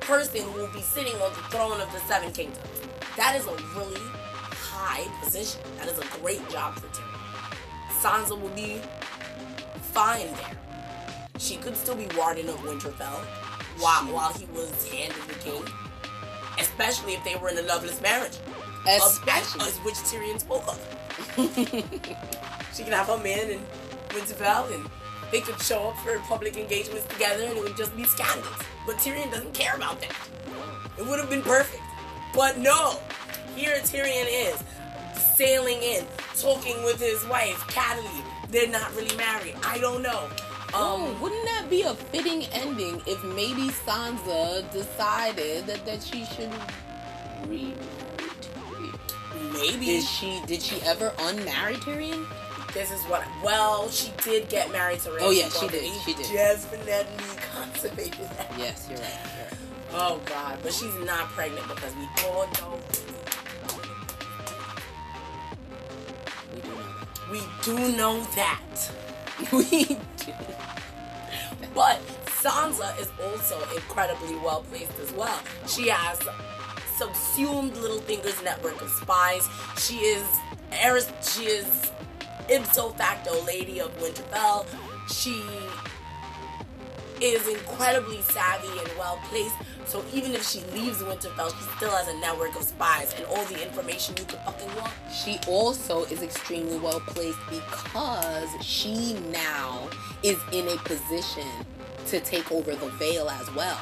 [0.00, 2.64] person who will be sitting on the throne of the Seven Kingdoms.
[3.16, 4.00] That is a really
[4.50, 5.60] high position.
[5.78, 7.08] That is a great job for Tyrion.
[8.00, 8.80] Sansa will be
[9.92, 10.58] fine there.
[11.38, 13.24] She could still be warden of Winterfell
[13.78, 15.62] while while he was hand of the king.
[16.58, 18.38] Especially if they were in a loveless marriage.
[18.86, 19.66] Especially.
[19.66, 21.07] as which Tyrion spoke of.
[22.74, 23.60] she can have her man in
[24.08, 24.88] Winterfell and
[25.30, 28.56] they could show up for public engagements together and it would just be scandals.
[28.86, 30.14] But Tyrion doesn't care about that.
[30.98, 31.82] It would have been perfect.
[32.34, 32.98] But no,
[33.54, 34.62] here Tyrion is
[35.36, 36.04] sailing in,
[36.36, 38.24] talking with his wife, Catelyn.
[38.50, 39.54] They're not really married.
[39.64, 40.28] I don't know.
[40.74, 46.24] Oh, Um, wouldn't that be a fitting ending if maybe Sansa decided that, that she
[46.26, 46.50] should
[47.42, 47.74] remarry?
[49.60, 52.26] Maybe Did she did she ever unmarry Tyrion?
[52.74, 53.24] this is what.
[53.42, 56.26] Well, she did get married to Ramsay Oh, yeah, she did, she did.
[56.32, 58.52] Definitely consummated that.
[58.58, 59.08] Yes, you're right.
[59.36, 59.58] You're right.
[59.92, 62.78] Oh God, but she's not pregnant because we all know.
[66.52, 66.94] We do know
[67.30, 68.60] We do know that.
[69.40, 69.52] that.
[69.52, 69.84] we
[70.16, 70.32] do.
[71.74, 75.40] But Sansa is also incredibly well placed as well.
[75.66, 76.18] She has
[76.98, 79.48] subsumed Littlefinger's network of spies.
[79.78, 80.24] She is
[81.22, 81.92] she is
[82.48, 84.66] ipso facto lady of Winterfell.
[85.08, 85.42] She
[87.20, 89.54] is incredibly savvy and well placed.
[89.86, 93.44] So even if she leaves Winterfell, she still has a network of spies and all
[93.46, 94.92] the information you could fucking want.
[95.24, 99.88] She also is extremely well placed because she now
[100.22, 101.48] is in a position
[102.06, 103.80] to take over the Vale as well.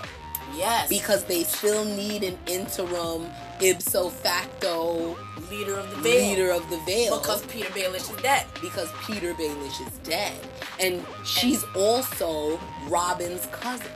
[0.55, 0.89] Yes.
[0.89, 3.27] Because they still need an interim
[3.61, 5.17] ipso facto
[5.51, 6.29] leader of the Vale.
[6.31, 7.19] leader of the Vale.
[7.19, 8.47] Because Petyr Baelish is dead.
[8.61, 10.35] because Petyr Baelish is dead.
[10.81, 13.91] And she's also Robin's cousin.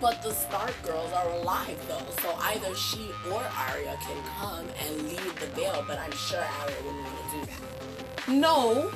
[0.00, 5.02] But the Stark girls are alive though, so either she or Arya can come and
[5.08, 5.84] lead the Vale.
[5.86, 8.28] But I'm sure Arya wouldn't want to do that.
[8.32, 8.90] No.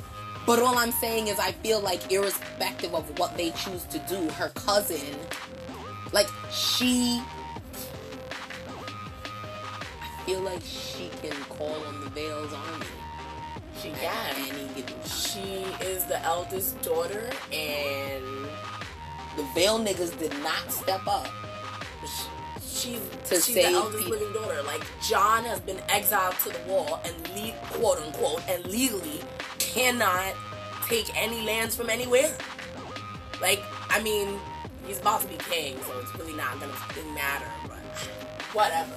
[0.45, 4.29] But all I'm saying is I feel like irrespective of what they choose to do,
[4.31, 5.15] her cousin
[6.13, 7.21] like she
[10.01, 12.85] I feel like she can call on the Vale's army.
[13.81, 14.35] She can.
[14.35, 14.83] any.
[15.05, 18.23] She is the eldest daughter, and
[19.37, 21.27] The Vale niggas did not step up.
[22.05, 22.27] sh-
[22.61, 24.17] she's To she's the eldest people.
[24.19, 24.61] living daughter.
[24.63, 29.21] Like Jon has been exiled to the wall and le- quote unquote and legally
[29.59, 30.33] cannot
[30.89, 32.35] take any lands from anywhere.
[33.41, 34.39] Like I mean,
[34.87, 36.73] he's about to be king, so it's really not gonna
[37.13, 37.45] matter.
[37.67, 37.77] But
[38.53, 38.95] whatever.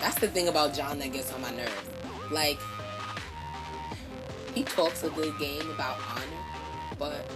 [0.00, 1.72] That's the thing about Jon that gets on my nerves.
[2.30, 2.58] Like,
[4.54, 7.26] he talks a good game about honor, but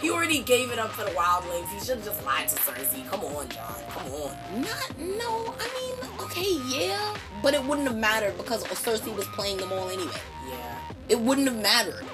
[0.00, 1.68] He already gave it up for the wildlings.
[1.68, 3.08] He should have just lied to Cersei.
[3.08, 3.74] Come on, Jon.
[3.88, 4.60] Come on.
[4.60, 9.58] not, no, I mean, okay, yeah, but it wouldn't have mattered because Cersei was playing
[9.58, 10.10] them all anyway.
[10.48, 10.78] Yeah.
[11.08, 12.04] It wouldn't have mattered.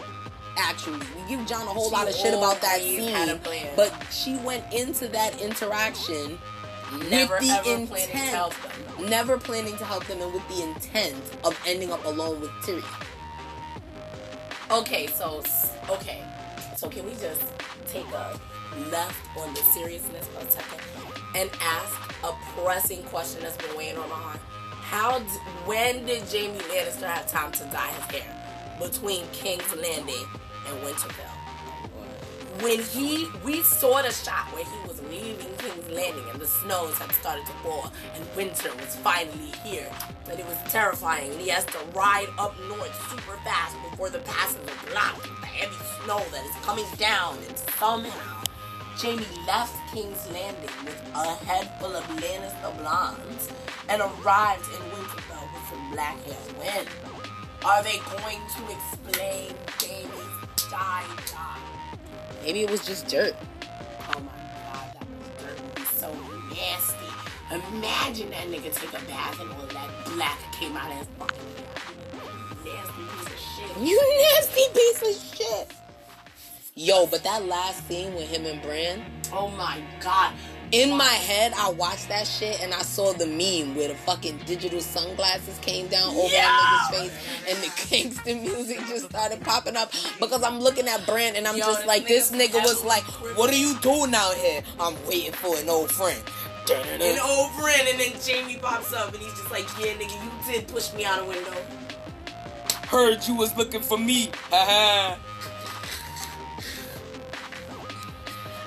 [0.62, 3.40] Actually, we give Jon a whole She lot of shit about that scene,
[3.76, 6.38] but she went into that interaction
[7.10, 9.10] Never with the ever intent, planning to help them.
[9.10, 12.84] never planning to help them, and with the intent of ending up alone with Tyrion.
[14.70, 15.42] Okay, so
[15.88, 16.22] okay,
[16.76, 17.42] so can we just
[17.86, 18.38] take a
[18.90, 20.78] left on the seriousness for a second
[21.34, 24.40] and ask a pressing question that's been weighing on my heart?
[24.82, 25.18] How?
[25.18, 25.24] D-
[25.66, 30.26] when did Jaime Lannister have time to dye his hair between King's Landing
[30.68, 31.36] and Winterfell?
[32.62, 36.98] When he, we saw the shot where he was leaving King's Landing and the snows
[36.98, 39.90] had started to fall and winter was finally here.
[40.28, 41.30] And it was terrifying.
[41.32, 45.46] And he has to ride up north super fast before the passes are blocked the
[45.46, 47.38] heavy snow that is coming down.
[47.48, 48.44] And somehow,
[48.98, 53.48] Jaime left King's Landing with a head full of Lannister blondes
[53.88, 56.36] and arrived in Winterfell with some black hair.
[56.60, 56.86] When
[57.64, 60.19] are they going to explain Jaime's
[60.70, 61.59] dye job?
[62.42, 63.35] Maybe it was just dirt.
[63.62, 64.33] Oh my
[64.64, 66.12] god, that was dirt be so
[66.50, 67.11] nasty.
[67.50, 71.40] Imagine that nigga took a bath and all that black came out of his fucking.
[72.64, 73.76] Nasty piece of shit.
[73.83, 75.72] You nasty piece of shit.
[76.76, 79.02] Yo, but that last scene with him and Bran,
[79.33, 80.33] Oh my god.
[80.72, 84.38] In my head, I watched that shit and I saw the meme where the fucking
[84.46, 86.42] digital sunglasses came down over Yeah.
[86.42, 91.04] that nigga's face and the Kingston music just started popping up because I'm looking at
[91.06, 93.02] Bran and I'm Yo, just like, this nigga was like,
[93.37, 94.62] what are you doing out here?
[94.78, 96.22] I'm waiting for an old friend.
[96.70, 100.52] And over it, and then Jaime pops up and he's just like, yeah, nigga, you
[100.52, 101.50] did push me out a window.
[102.87, 104.30] Heard you was looking for me.
[104.52, 105.16] Haha.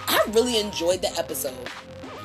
[0.06, 1.56] I really enjoyed the episode.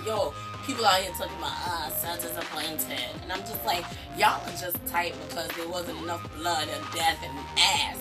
[0.09, 0.33] Yo,
[0.65, 2.99] people out here talking about, ah, so disappointed.
[3.23, 3.85] And I'm just like,
[4.17, 7.99] y'all are just tight because there wasn't enough blood and death and ass.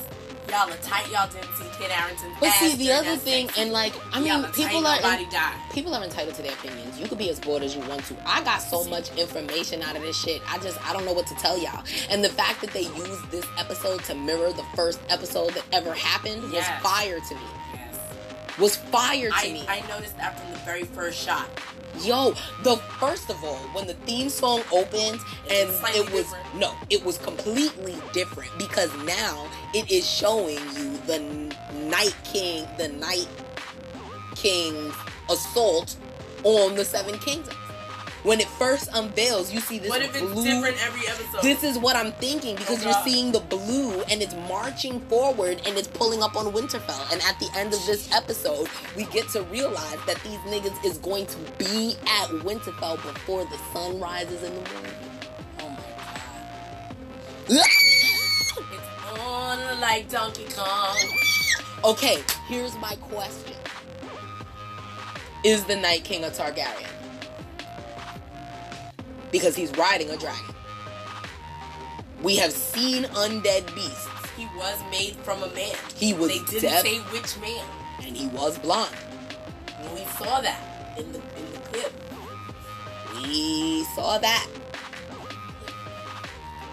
[0.48, 3.92] Y'all are tight, y'all didn't see Kit Harington's But see, the other thing, and like,
[4.14, 5.00] I mean, people are
[5.74, 6.98] people are entitled to their opinions.
[6.98, 8.16] You could be as bored as you want to.
[8.26, 10.42] I got so much information out of this shit.
[10.50, 11.84] I just I don't know what to tell y'all.
[12.10, 15.94] And the fact that they used this episode to mirror the first episode that ever
[15.94, 17.42] happened was fire to me.
[18.60, 19.66] Was fire to I, me.
[19.68, 21.48] I noticed that from the very first shot.
[22.02, 26.56] Yo, the first of all, when the theme song opens and it was different.
[26.56, 31.20] no, it was completely different because now it is showing you the
[31.86, 33.28] Night King, the Night
[34.36, 34.94] King's
[35.30, 35.96] assault
[36.44, 37.56] on the Seven Kingdoms.
[38.28, 40.44] When it first unveils, you see this What if it's blue.
[40.44, 41.42] different every episode?
[41.42, 45.62] This is what I'm thinking because Oh, you're seeing the blue and it's marching forward
[45.66, 47.10] and it's pulling up on Winterfell.
[47.14, 50.98] And at the end of this episode, we get to realize that these niggas is
[50.98, 54.94] going to be at Winterfell before the sun rises in the morning.
[55.62, 55.76] oh my
[57.56, 57.66] god.
[58.60, 60.98] It's on like Donkey Kong.
[61.86, 63.54] okay, here's my question
[65.46, 66.90] Is the Night King a Targaryen?
[69.32, 70.56] Because he's riding a dragon.
[72.24, 75.76] We have seen undead beasts, He was made from a man.
[75.96, 77.66] He was They didn't def- say which man.
[78.06, 78.96] and he was blonde.
[79.80, 80.60] And we saw that.
[80.98, 81.94] in the in the clip.
[83.16, 84.48] We saw that.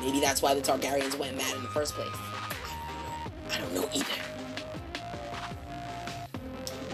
[0.01, 2.09] Maybe that's why the Targaryens went mad in the first place.
[3.53, 4.21] I don't know either.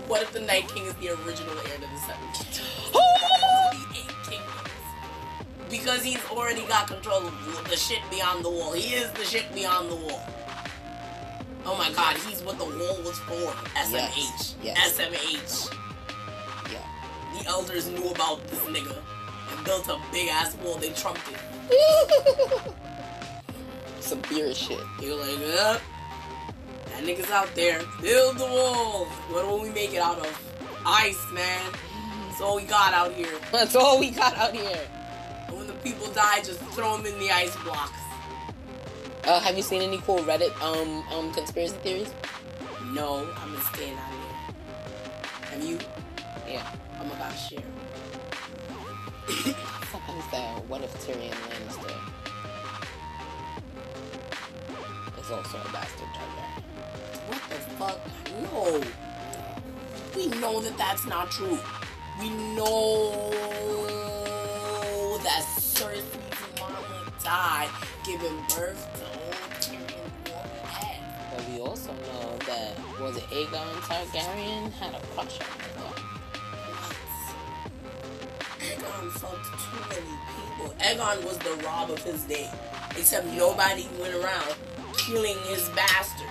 [0.08, 2.90] What if the Night King is the original heir to the Seven Kingdoms?
[2.94, 3.49] Oh!
[5.70, 6.02] The Eight Kingdoms.
[6.02, 8.72] Because he's already got control of the shit beyond the wall.
[8.72, 10.20] He is the shit beyond the wall.
[11.66, 13.52] Oh my god, he's what the wall was for.
[13.78, 14.54] SMH.
[14.62, 14.98] Yes.
[14.98, 15.76] SMH.
[16.72, 16.78] Yeah.
[17.38, 18.96] The elders knew about this nigga
[19.54, 20.76] and built a big ass wall.
[20.76, 22.72] They trumped it.
[24.00, 24.80] Some beer shit.
[25.00, 25.78] Were like, uh,
[26.86, 27.82] that nigga's out there.
[28.00, 29.04] Build the wall.
[29.28, 30.52] What will we make it out of?
[30.86, 31.72] Ice, man.
[32.26, 33.38] That's all we got out here.
[33.52, 34.80] That's all we got out here.
[35.82, 37.98] And when the people die, just throw them in the ice blocks.
[39.24, 42.12] Uh, have you seen any cool Reddit um um conspiracy theories?
[42.92, 45.48] No, I'm just staying out of here.
[45.50, 45.78] Have you?
[46.48, 46.66] Yeah.
[46.98, 47.62] I'm about to share.
[49.90, 51.94] Sometimes that what if Tyrion Lannister
[55.20, 56.62] is also a bastard Targaryen?
[57.28, 57.98] What the fuck?
[58.52, 58.80] No.
[60.16, 61.58] We know that that's not true.
[62.20, 63.30] We know
[65.80, 67.68] that Cersei's mama died
[68.04, 70.10] giving birth to old Tyrion
[71.30, 75.92] But we also know that was it Aegon Targaryen had a crush on her.
[78.60, 80.74] Aegon fucked too many people.
[80.80, 82.50] Aegon was the Rob of his day.
[82.96, 84.54] Except nobody went around
[84.96, 86.30] killing his bastards.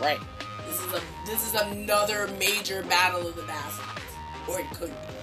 [0.00, 0.18] Right.
[0.66, 4.00] This is a this is another major battle of the bastards.
[4.48, 5.15] Or it could be.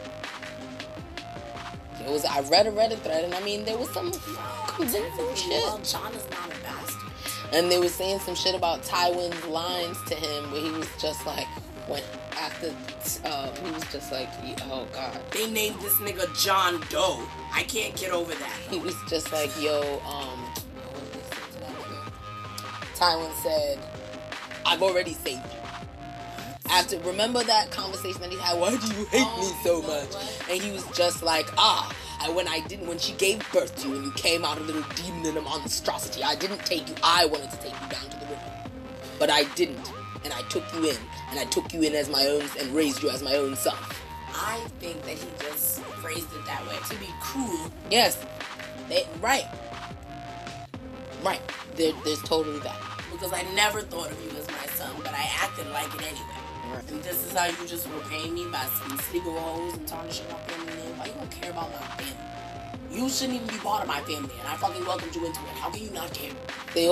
[2.05, 4.11] It was I read a Reddit thread and I mean there was some
[4.67, 5.63] convincing Well, shit.
[5.91, 7.11] Jon is not a bastard.
[7.53, 11.25] And they were saying some shit about Tywin's lines to him where he was just
[11.25, 11.47] like
[11.87, 12.01] when
[12.39, 12.67] after
[13.25, 14.29] um, he was just like
[14.63, 15.19] oh god.
[15.31, 17.21] They named this nigga John Doe.
[17.53, 18.57] I can't get over that.
[18.69, 22.97] He was just like, yo, um, what did they say to that nigga?
[22.97, 23.79] Tywin said,
[24.65, 25.62] I've already saved you.
[26.69, 30.09] After, remember that conversation that he had, why do you hate me so much?
[30.49, 33.89] And he was just like, ah, I, when I didn't, when she gave birth to
[33.89, 36.95] you and you came out a little demon in a monstrosity, I didn't take you,
[37.03, 38.51] I wanted to take you down to the river.
[39.19, 39.91] But I didn't.
[40.23, 40.97] And I took you in,
[41.31, 43.75] and I took you in as my own, and raised you as my own son.
[44.33, 47.69] I think that he just phrased it that way to be cruel.
[47.91, 48.25] Yes.
[48.87, 49.45] They, right.
[51.21, 51.41] Right.
[51.75, 52.79] There, there's totally that.
[53.11, 56.42] Because I never thought of you as my son, but I acted like it anyway.
[56.89, 58.65] And this is how you just repay me by
[59.09, 60.97] sleeping with hoes and tarnishing my family name.
[60.97, 62.33] Why you don't care about my family?
[62.91, 65.47] You shouldn't even be part of my family, and I fucking welcomed you into it.
[65.57, 66.31] How can you not care?
[66.75, 66.87] They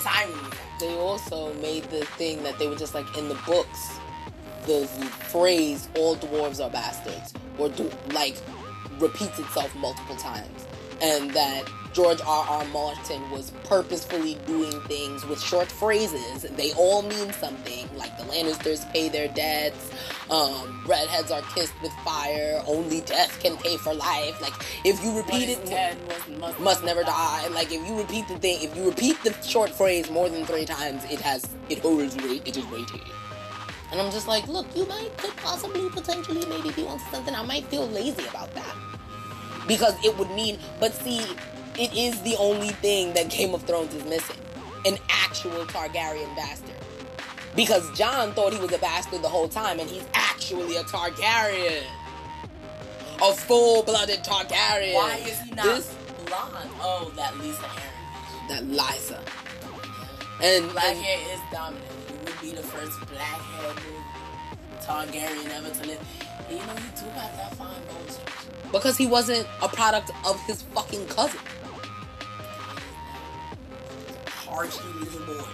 [0.00, 0.36] timing.
[0.80, 3.98] They also made the thing that they were just like in the books,
[4.66, 4.86] the
[5.30, 8.36] phrase "all dwarves are bastards" or do, like
[8.98, 10.66] repeats itself multiple times,
[11.00, 11.64] and that
[11.96, 12.46] George R.
[12.46, 12.64] R.
[12.66, 16.42] Martin was purposefully doing things with short phrases.
[16.42, 19.90] They all mean something, like the Lannisters pay their debts,
[20.28, 24.38] um, redheads are kissed with fire, only death can pay for life.
[24.42, 24.52] Like
[24.84, 25.96] if you repeat it dead
[26.38, 27.48] must, must, never die.
[27.48, 30.66] Like if you repeat the thing, if you repeat the short phrase more than three
[30.66, 32.42] times, it has it holds weight.
[32.44, 33.00] It is weighty.
[33.90, 37.34] And I'm just like, look, you might could possibly potentially maybe be onto something.
[37.34, 38.76] I might feel lazy about that
[39.66, 40.58] because it would mean.
[40.78, 41.24] But see,
[41.78, 44.36] it is the only thing that Game of Thrones is missing:
[44.84, 46.74] an actual Targaryen bastard.
[47.54, 51.82] Because Jon thought he was a bastard the whole time, and he's actually a Targaryen.
[53.22, 54.94] A full-blooded Targaryen.
[54.94, 55.94] Why is he not This
[56.26, 56.70] blonde?
[56.80, 58.48] Oh, that Lisa Aaron.
[58.48, 59.22] that Liza.
[60.42, 61.86] And Black and- hair is dominant.
[62.08, 63.82] He would be the first black-headed
[64.82, 66.00] Targaryen ever to live.
[66.48, 68.50] And you know, he do got that fine bone structure.
[68.70, 71.40] because he wasn't a product of his fucking cousin.
[74.56, 75.44] Hardy little boy.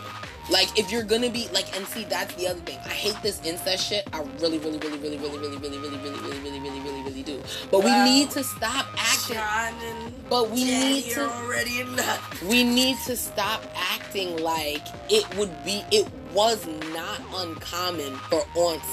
[0.49, 2.79] Like if you're gonna be like, and see that's the other thing.
[2.85, 4.09] I hate this incest shit.
[4.13, 7.23] I really, really, really, really, really, really, really, really, really, really, really, really, really, really
[7.25, 7.43] do.
[7.73, 10.15] But we need to stop acting.
[10.31, 11.29] But we need to.
[11.29, 12.43] already enough.
[12.45, 15.83] We need to stop acting like it would be.
[15.91, 18.87] It was not uncommon for aunts,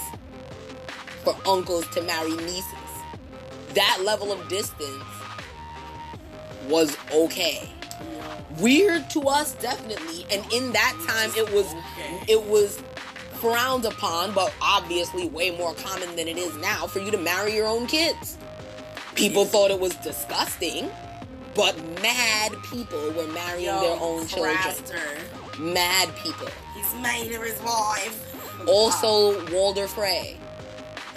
[1.24, 2.64] for uncles to marry nieces.
[3.76, 5.04] That level of distance
[6.68, 7.70] was okay.
[8.60, 11.74] Weird to us definitely and in that time it was
[12.28, 12.82] it was
[13.40, 17.56] frowned upon but obviously way more common than it is now for you to marry
[17.56, 18.38] your own kids
[19.16, 20.90] people thought it was disgusting
[21.56, 24.58] but mad people were marrying Yo, their own children
[25.60, 28.68] mad people He's made her his wife.
[28.68, 30.38] also walder frey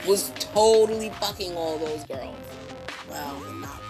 [0.06, 2.36] was totally fucking all those girls.
[3.08, 3.81] Well, not.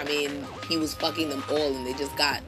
[0.00, 2.42] I mean, he was fucking them all, and they just got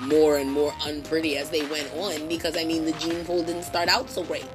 [0.00, 2.28] more and more unpretty as they went on.
[2.28, 4.46] Because I mean, the gene pool didn't start out so great.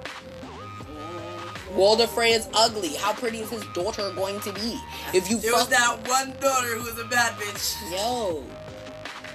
[1.73, 2.95] Walder Frey is ugly.
[2.95, 4.77] How pretty is his daughter going to be?
[5.13, 7.75] If you There was that one daughter who was a bad bitch.
[7.91, 8.43] yo,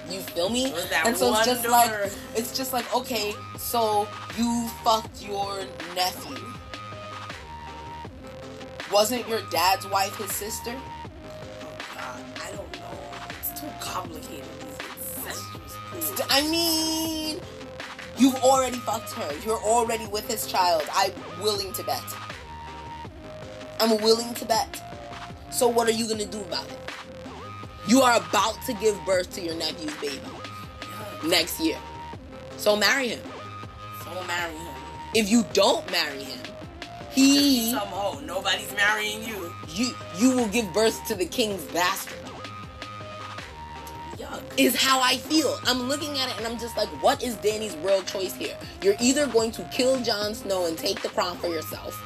[0.09, 0.71] you feel me?
[0.71, 2.01] Was that And so it's one just daughter.
[2.03, 4.07] like it's just like okay, so
[4.37, 5.63] you fucked your
[5.95, 6.37] nephew.
[8.91, 10.75] Wasn't your dad's wife his sister?
[13.95, 14.43] Complicated.
[14.59, 16.21] These incestuous things.
[16.29, 17.39] I mean,
[18.17, 19.33] you've already fucked her.
[19.45, 20.83] You're already with his child.
[20.93, 22.03] I'm willing to bet.
[23.79, 24.81] I'm willing to bet.
[25.49, 26.79] So what are you gonna do about it?
[27.87, 30.19] You are about to give birth to your nephew's baby
[31.25, 31.77] next year.
[32.57, 33.21] So marry him.
[34.03, 34.75] So marry him.
[35.13, 36.39] If you don't marry him,
[37.11, 38.19] he some hoe.
[38.19, 39.53] Nobody's marrying you.
[39.69, 42.24] you you will give birth to the king's bastard.
[44.57, 45.57] Is how I feel.
[45.65, 48.57] I'm looking at it and I'm just like, what is Dany's real choice here?
[48.81, 52.01] You're either going to kill Jon Snow and take the crown for yourself,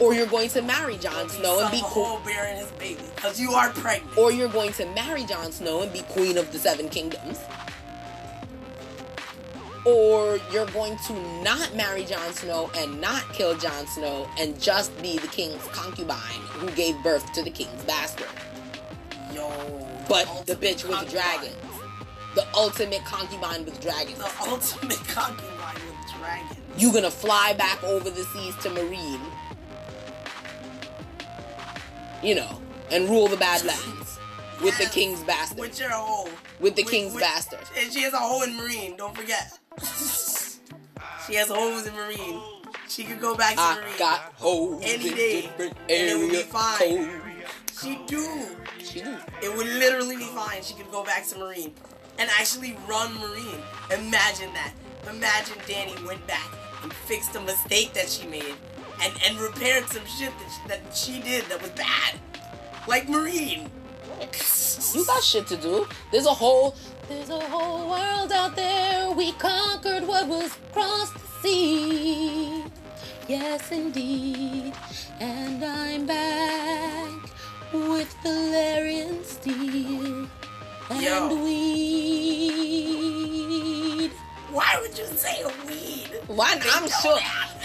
[0.00, 2.20] or you're going to marry Jon Snow and be cool.
[2.24, 3.00] bearing his baby.
[3.14, 4.16] Because you are pregnant.
[4.18, 7.40] Or you're going to marry Jon Snow and be queen of the seven kingdoms.
[9.86, 14.90] Or you're going to not marry Jon Snow and not kill Jon Snow and just
[15.00, 18.26] be the king's concubine who gave birth to the king's bastard.
[19.32, 19.85] Yo.
[20.08, 21.08] But the bitch with concubine.
[21.22, 21.56] dragons.
[22.34, 24.18] The ultimate concubine with dragons.
[24.18, 26.58] The ultimate concubine with dragons.
[26.76, 29.20] You gonna fly back over the seas to Meereen,
[32.22, 34.18] you know, and rule the Badlands
[34.62, 35.58] with the king's bastard.
[35.58, 36.28] With your hoe.
[36.60, 37.60] With the king's bastard.
[37.78, 39.58] And she has a hole in Meereen, don't forget.
[41.26, 42.42] she has hoes in Meereen.
[42.88, 43.98] She could go back to I Meereen.
[43.98, 46.78] got hoes Any in day, different and it would be fine.
[46.78, 47.82] codes.
[47.82, 48.46] She do.
[49.42, 50.62] It would literally be fine.
[50.62, 51.72] She could go back to Meereen
[52.18, 53.60] and actually run Meereen.
[53.92, 54.72] Imagine that.
[55.08, 56.50] Imagine Dany went back
[56.82, 58.54] and fixed a mistake that she made
[59.02, 62.18] and, and repaired some shit that she, that she did that was bad.
[62.88, 63.68] Like Meereen.
[64.94, 65.86] You got shit to do.
[66.10, 66.74] There's a whole
[67.08, 69.10] there's a whole world out there.
[69.10, 72.64] We conquered what was across the sea.
[73.28, 74.72] Yes, indeed.
[75.20, 77.35] And I'm back
[77.72, 80.28] with Valyrian steel
[80.90, 81.34] and Yo.
[82.76, 84.10] weed.
[84.52, 86.10] Why would you say weed?
[86.28, 86.58] Why?
[86.72, 87.18] I'm sure,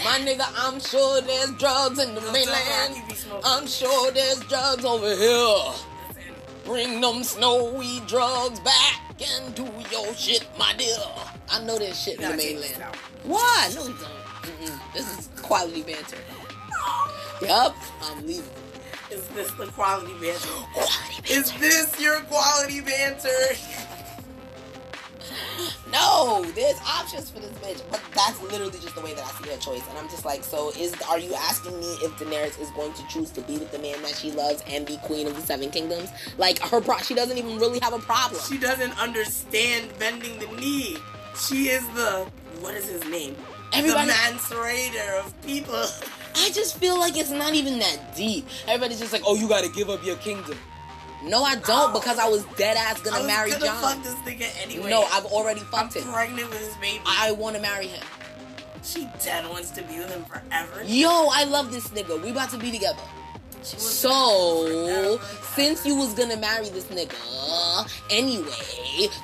[0.04, 0.44] my nigga.
[0.56, 2.94] I'm sure there's drugs in the Those mainland.
[2.94, 3.44] drugs you be smoking.
[3.44, 5.72] I'm sure there's drugs over here.
[6.64, 10.96] Bring them snowy drugs back and do your shit, my dear.
[11.50, 12.96] I know there's shit in the gotta take this mainland.
[13.24, 13.70] Why?
[13.74, 14.08] No, you don't.
[14.42, 14.78] Mm-mm.
[14.92, 16.18] This is quality banter.
[16.74, 17.10] Oh.
[17.42, 18.44] Yup, I'm leaving.
[19.12, 20.48] Is this the quality banter?
[20.72, 21.32] Quality banter.
[21.32, 23.28] Is this your quality banter?
[25.92, 29.50] No, there's options for this bitch, but that's literally just the way that I see
[29.50, 29.82] her choice.
[29.90, 33.06] And I'm just like, so is are you asking me if Daenerys is going to
[33.08, 35.70] choose to be with the man that she loves and be queen of the Seven
[35.70, 36.08] Kingdoms?
[36.38, 38.40] Like her, pro- she doesn't even really have a problem.
[38.48, 40.96] She doesn't understand bending the knee.
[41.36, 42.26] She is the
[42.60, 43.36] what is his name?
[43.72, 45.84] Everybody- the mansurator of people.
[46.36, 48.46] I just feel like it's not even that deep.
[48.66, 50.56] Everybody's just like, oh, you gotta give up your kingdom.
[51.24, 53.80] No, I don't, because I was dead ass gonna was marry gonna Jon.
[53.80, 54.90] fuck this nigga anyway.
[54.90, 56.04] No, I've already I'm fucked him.
[56.12, 57.00] pregnant with his baby.
[57.06, 58.02] I want to marry him.
[58.82, 60.82] she dead wants to be with him forever.
[60.84, 62.20] Yo, I love this nigga.
[62.20, 62.98] We about to be together.
[63.62, 65.20] So,
[65.54, 67.14] since you was gonna marry this nigga
[68.10, 68.50] anyway,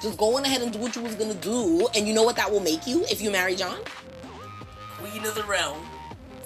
[0.00, 1.88] just go on ahead and do what you was gonna do.
[1.96, 3.80] And you know what that will make you if you marry Jon?
[4.98, 5.84] Queen of the realm.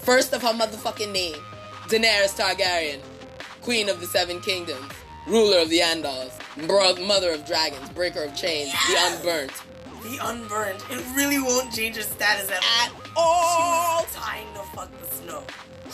[0.03, 1.36] First of her motherfucking name,
[1.86, 3.00] Daenerys Targaryen,
[3.62, 4.92] Queen of the Seven Kingdoms,
[5.28, 6.32] ruler of the Andals,
[7.07, 9.53] mother of dragons, breaker of chains, the unburnt.
[10.03, 10.82] The unburned.
[10.90, 13.22] It really won't change her status at At all.
[13.24, 13.98] all.
[14.00, 15.44] She was dying to fuck the snow.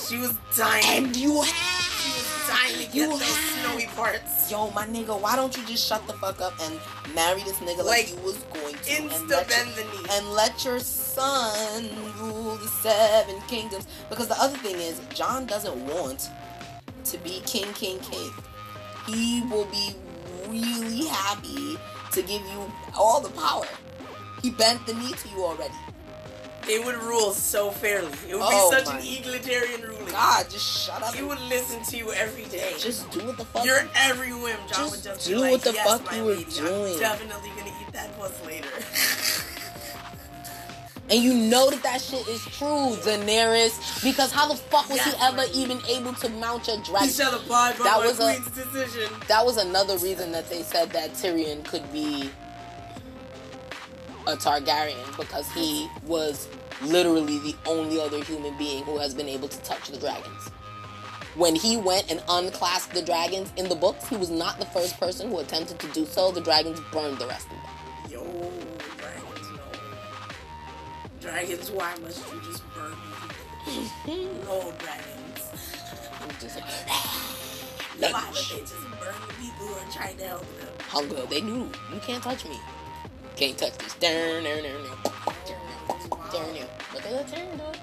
[0.06, 0.84] She was dying.
[1.06, 2.16] And you she have.
[2.16, 4.50] was dying to get You those have- snowy parts.
[4.50, 6.80] Yo, my nigga, why don't you just shut the fuck up and
[7.14, 8.90] marry this nigga like, Like, you was going to?
[8.90, 10.06] Insta bend the knee.
[10.12, 11.84] and let your son
[12.18, 13.86] rule the seven kingdoms.
[14.08, 16.30] Because the other thing is, Jon doesn't want
[17.04, 18.30] to be king, king, king.
[19.06, 19.94] He will be
[20.48, 21.76] really happy
[22.12, 23.66] to give you all the power.
[24.42, 25.74] He bent the knee to you already.
[26.68, 28.12] They would rule so fairly.
[28.28, 30.04] It would Oh be such an egalitarian ruling.
[30.12, 31.14] God, just shut up.
[31.14, 32.74] He would listen to you every day.
[32.78, 33.64] just do what the fuck.
[33.64, 36.34] Your every whim, Jon Just would just do like, what the yes, fuck you were
[36.34, 38.68] lady, doing." I'm definitely gonna eat that puss later.
[41.10, 44.04] And you know that that shit is true, Daenerys.
[44.04, 45.50] Because how the fuck was he ever right.
[45.54, 47.08] even able to mount a He dragon?
[47.08, 49.10] shall abide by That my was a- queen's decision.
[49.26, 52.28] That was another reason that they said that Tyrion could be
[54.28, 56.46] a Targaryen because he was
[56.82, 60.48] literally the only other human being who has been able to touch the dragons.
[61.34, 65.00] When he went and unclasped the dragons in the books, he was not the first
[65.00, 66.30] person who attempted to do so.
[66.30, 68.12] The dragons burned the rest of them.
[68.12, 68.52] Yo,
[68.98, 69.62] dragons, no.
[71.20, 72.94] Dragons, why must you just burn
[73.64, 74.44] people?
[74.44, 75.50] no, dragons.
[76.40, 76.64] Just like,
[78.12, 80.68] Why would they just burn the people who are trying to help them?
[80.88, 81.26] hunger.
[81.26, 82.58] They knew you can't touch me.
[83.38, 83.94] Can't touch this.
[83.94, 84.64] Darn you.
[86.92, 87.78] But they let Tyrion do it.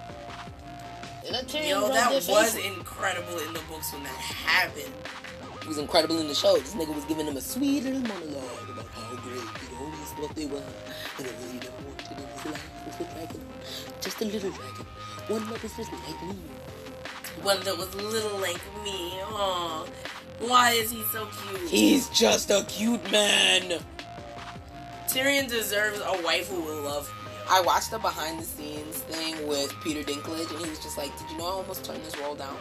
[1.24, 4.94] They let Tyrion Yo, that was incredible in the books when that happened.
[5.62, 6.58] It was incredible in the show.
[6.58, 10.36] This nigga was giving them a sweet little monologue about how great the only stuff
[10.36, 10.66] they want.
[11.20, 13.42] And I really never wanted in his life was a dragon.
[14.02, 14.86] Just a little dragon.
[15.30, 16.36] One that was just like me.
[17.44, 19.22] One that was little like me.
[19.24, 19.86] Aw.
[20.40, 21.70] Why is he so cute?
[21.70, 23.80] He's just a cute man.
[25.16, 27.16] Tyrion deserves a wife who will love him.
[27.50, 31.18] I watched the behind the scenes thing with Peter Dinklage, and he was just like,
[31.18, 32.58] "Did you know I almost turned this role down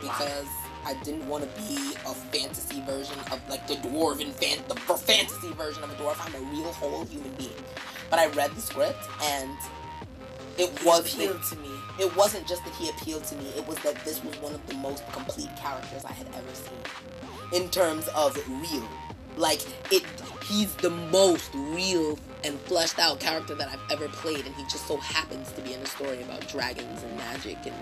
[0.00, 0.48] because
[0.84, 5.52] I didn't want to be a fantasy version of like the dwarven fan, the fantasy
[5.52, 6.16] version of a dwarf.
[6.18, 7.62] I'm a real whole human being."
[8.10, 9.56] But I read the script, and
[10.56, 11.70] it He was appealed to me.
[12.00, 14.66] it wasn't just that he appealed to me, it was that this was one of
[14.66, 17.62] the most complete characters I had ever seen.
[17.62, 18.88] In terms of real.
[19.38, 19.60] Like
[19.92, 20.02] it
[20.44, 24.86] he's the most real and fleshed out character that I've ever played and he just
[24.86, 27.74] so happens to be in a story about dragons and magic and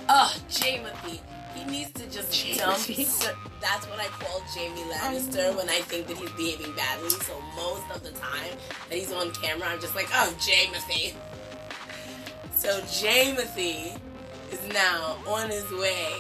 [0.10, 1.22] Oh, Jaime.
[1.66, 2.78] He needs to just dump.
[2.78, 7.10] Cer- That's what I call Jaime Lannister when I think that he's behaving badly.
[7.10, 8.52] So most of the time
[8.90, 11.14] that he's on camera, I'm just like, oh, Jaime.
[12.56, 13.96] So Jaime
[14.52, 16.14] is now on his way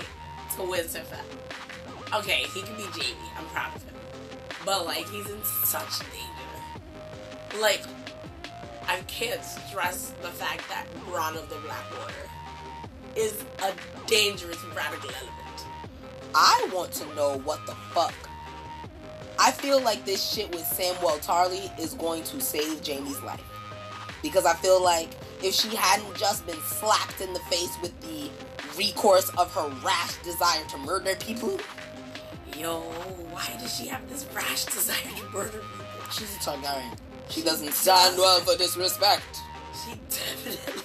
[0.55, 1.23] to Winterfell.
[2.19, 3.15] Okay, he can be Jaime.
[3.37, 3.93] I'm proud of him.
[4.65, 7.59] But like, he's in such danger.
[7.61, 7.81] Like,
[8.87, 12.13] I can't stress the fact that Bronn of the Blackwater
[13.15, 13.73] is a
[14.07, 15.65] dangerous radical element.
[16.33, 18.13] I want to know what the fuck.
[19.39, 23.43] I feel like this shit with Samwell Tarly is going to save Jaime's life.
[24.21, 25.09] Because I feel like
[25.43, 28.29] if she hadn't just been slapped in the face with the
[28.77, 31.59] recourse of her rash desire to murder people,
[32.57, 32.79] Yo,
[33.31, 35.85] why does she have this rash desire to murder people?
[36.11, 36.97] she's a Targaryen.
[37.29, 39.41] She doesn't stand well for disrespect.
[39.83, 40.81] She definitely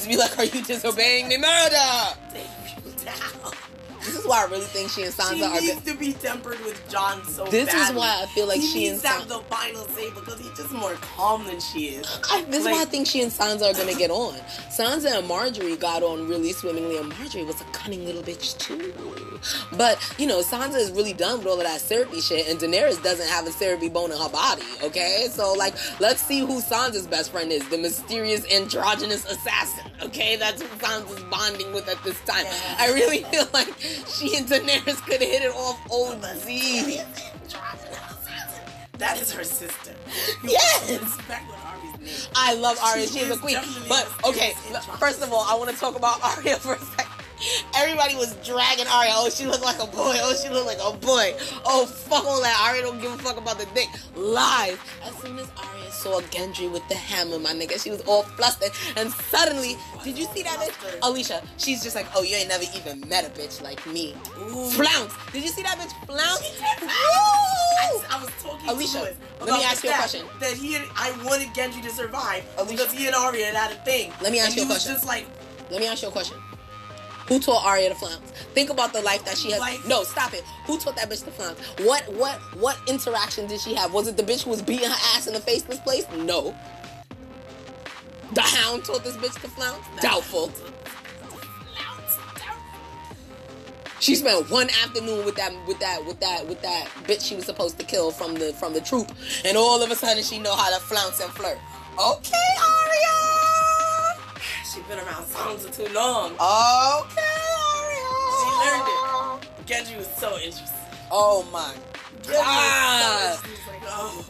[0.00, 1.36] She'd be like, Are you disobeying me?
[1.36, 2.16] Murder!
[4.30, 5.60] Why I really think she and Sansa She are.
[5.60, 8.78] needs to be tempered with Jon so This is why I feel like he she
[8.90, 12.20] needs and have the final say because he's just more calm than she is.
[12.30, 14.34] I, this is why I think she and Sansa are gonna get on.
[14.70, 18.94] Sansa and Margaery got on really swimmingly, and Margaery was a cunning little bitch too.
[19.76, 23.02] But you know, Sansa is really done with all of that syrupy shit, and Daenerys
[23.02, 24.62] doesn't have a syrupy bone in her body.
[24.84, 29.90] Okay, so like, let's see who Sansa's best friend is—the mysterious androgynous assassin.
[30.02, 32.44] Okay, that's who Sansa's bonding with at this time.
[32.44, 32.76] Yeah.
[32.78, 33.68] I really feel like
[34.20, 36.46] she and Daenerys could hit it off old OZ.
[38.98, 39.94] That is her sister.
[40.44, 41.00] Yes!
[41.00, 42.28] Respect what Arya's.
[42.36, 43.06] I love Arya.
[43.06, 43.56] She She's a queen.
[43.88, 44.52] But okay,
[44.98, 47.09] first of all, I want to talk about Arya for a second.
[47.76, 49.12] Everybody was dragging Arya.
[49.14, 50.16] Oh, she looked like a boy.
[50.20, 51.34] Oh, she looked like a boy.
[51.64, 52.56] Oh, fuck all that.
[52.68, 53.88] Arya don't give a fuck about the dick.
[54.14, 54.76] Lies.
[55.04, 58.70] As soon as Arya saw Gendry with the hammer, my nigga, she was all flustered.
[58.96, 60.98] And suddenly, did you see that bitch?
[61.02, 64.14] Alicia, she's just like, oh, you ain't never even met a bitch like me.
[64.38, 64.70] Ooh.
[64.70, 65.14] Flounce.
[65.32, 66.60] Did you see that bitch flounce?
[66.82, 70.26] I, I was talking Alicia, let me ask you a question.
[70.40, 72.70] That he and I wanted Gendry to survive Alicia.
[72.72, 74.12] because he and Arya had had a thing.
[74.22, 74.92] Let me ask and you a question.
[74.92, 75.26] just like,
[75.70, 76.36] Let me ask you a question.
[77.30, 78.32] Who taught Arya to flounce?
[78.54, 79.60] Think about the life that she has.
[79.60, 79.86] Life.
[79.86, 80.42] No, stop it.
[80.66, 81.60] Who taught that bitch to flounce?
[81.86, 83.94] What what what interaction did she have?
[83.94, 86.06] Was it the bitch who was beating her ass in the faceless place?
[86.16, 86.56] No.
[88.32, 89.84] The hound taught this bitch to flounce?
[90.02, 90.50] Doubtful.
[94.00, 97.44] She spent one afternoon with that with that with that with that bitch she was
[97.44, 99.08] supposed to kill from the from the troop,
[99.44, 101.58] and all of a sudden she know how to flounce and flirt.
[101.96, 103.49] Okay, Arya.
[104.72, 106.32] She been around songs for too long.
[106.32, 107.22] Okay.
[108.38, 109.66] She learned it.
[109.66, 110.68] Gendry was so interested.
[111.10, 111.74] Oh my
[112.28, 113.30] God.
[113.32, 114.26] was so was like, oh,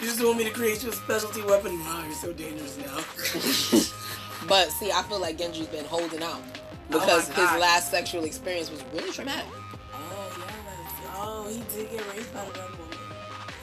[0.00, 1.78] you just want me to create you a specialty weapon?
[1.80, 3.90] Wow, you're so dangerous now.
[4.46, 6.42] But see, I feel like Gendry's been holding out.
[6.42, 9.46] Oh because my his last sexual experience was really traumatic.
[9.94, 10.92] Oh yes.
[11.16, 12.83] Oh, he did get raped by another woman.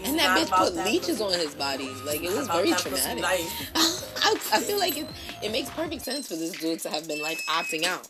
[0.02, 1.24] He's And that not bitch about put that leeches pussy.
[1.24, 1.90] on his body.
[2.06, 3.24] Like it was very traumatic.
[3.76, 5.08] I, I feel like it,
[5.44, 8.08] it makes perfect sense for this dude to have been like opting out.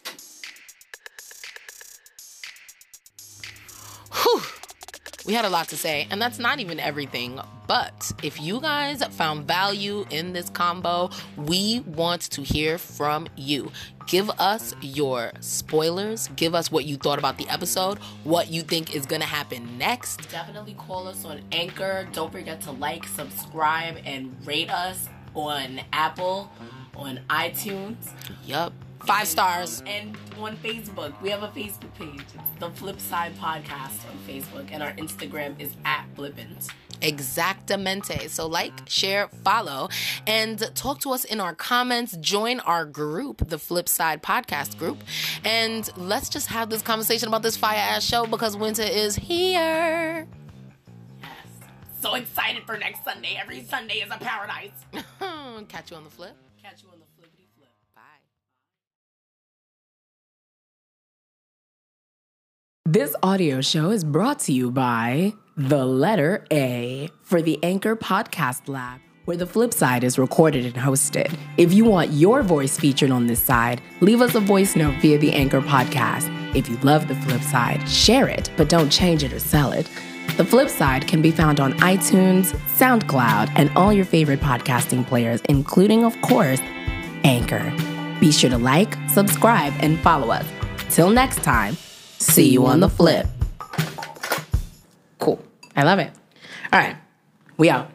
[4.13, 4.41] Whew.
[5.25, 7.39] We had a lot to say, and that's not even everything.
[7.67, 13.71] But if you guys found value in this combo, we want to hear from you.
[14.07, 16.27] Give us your spoilers.
[16.35, 19.77] Give us what you thought about the episode, what you think is going to happen
[19.77, 20.29] next.
[20.29, 22.07] Definitely call us on Anchor.
[22.11, 26.51] Don't forget to like, subscribe, and rate us on Apple,
[26.95, 28.11] on iTunes,
[28.45, 28.73] Yup.
[29.05, 29.81] Five stars.
[29.85, 31.19] and on Facebook.
[31.21, 32.19] We have a Facebook page.
[32.21, 36.69] It's the Flip Side Podcast on Facebook, and our Instagram is at Flippins.
[37.01, 38.29] Exactamente.
[38.29, 39.89] So, like, share, follow,
[40.27, 42.15] and talk to us in our comments.
[42.17, 45.03] Join our group, the Flip Side Podcast group,
[45.43, 50.27] and let's just have this conversation about this fire ass show because winter is here.
[51.21, 51.29] Yes.
[52.01, 53.35] So excited for next Sunday.
[53.41, 54.71] Every Sunday is a paradise.
[55.69, 56.35] Catch you on the flip.
[56.61, 57.10] Catch you on the flip.
[62.85, 68.67] This audio show is brought to you by the letter A for the Anchor Podcast
[68.67, 71.31] Lab, where the flip side is recorded and hosted.
[71.57, 75.19] If you want your voice featured on this side, leave us a voice note via
[75.19, 76.27] the Anchor Podcast.
[76.55, 79.87] If you love the flip side, share it, but don't change it or sell it.
[80.37, 85.39] The flip side can be found on iTunes, SoundCloud, and all your favorite podcasting players,
[85.47, 86.59] including, of course,
[87.23, 87.71] Anchor.
[88.19, 90.47] Be sure to like, subscribe, and follow us.
[90.89, 91.77] Till next time,
[92.21, 93.27] see you on the flip.
[95.19, 95.43] Cool.
[95.75, 96.11] I love it.
[96.71, 96.95] All right.
[97.57, 97.89] We out.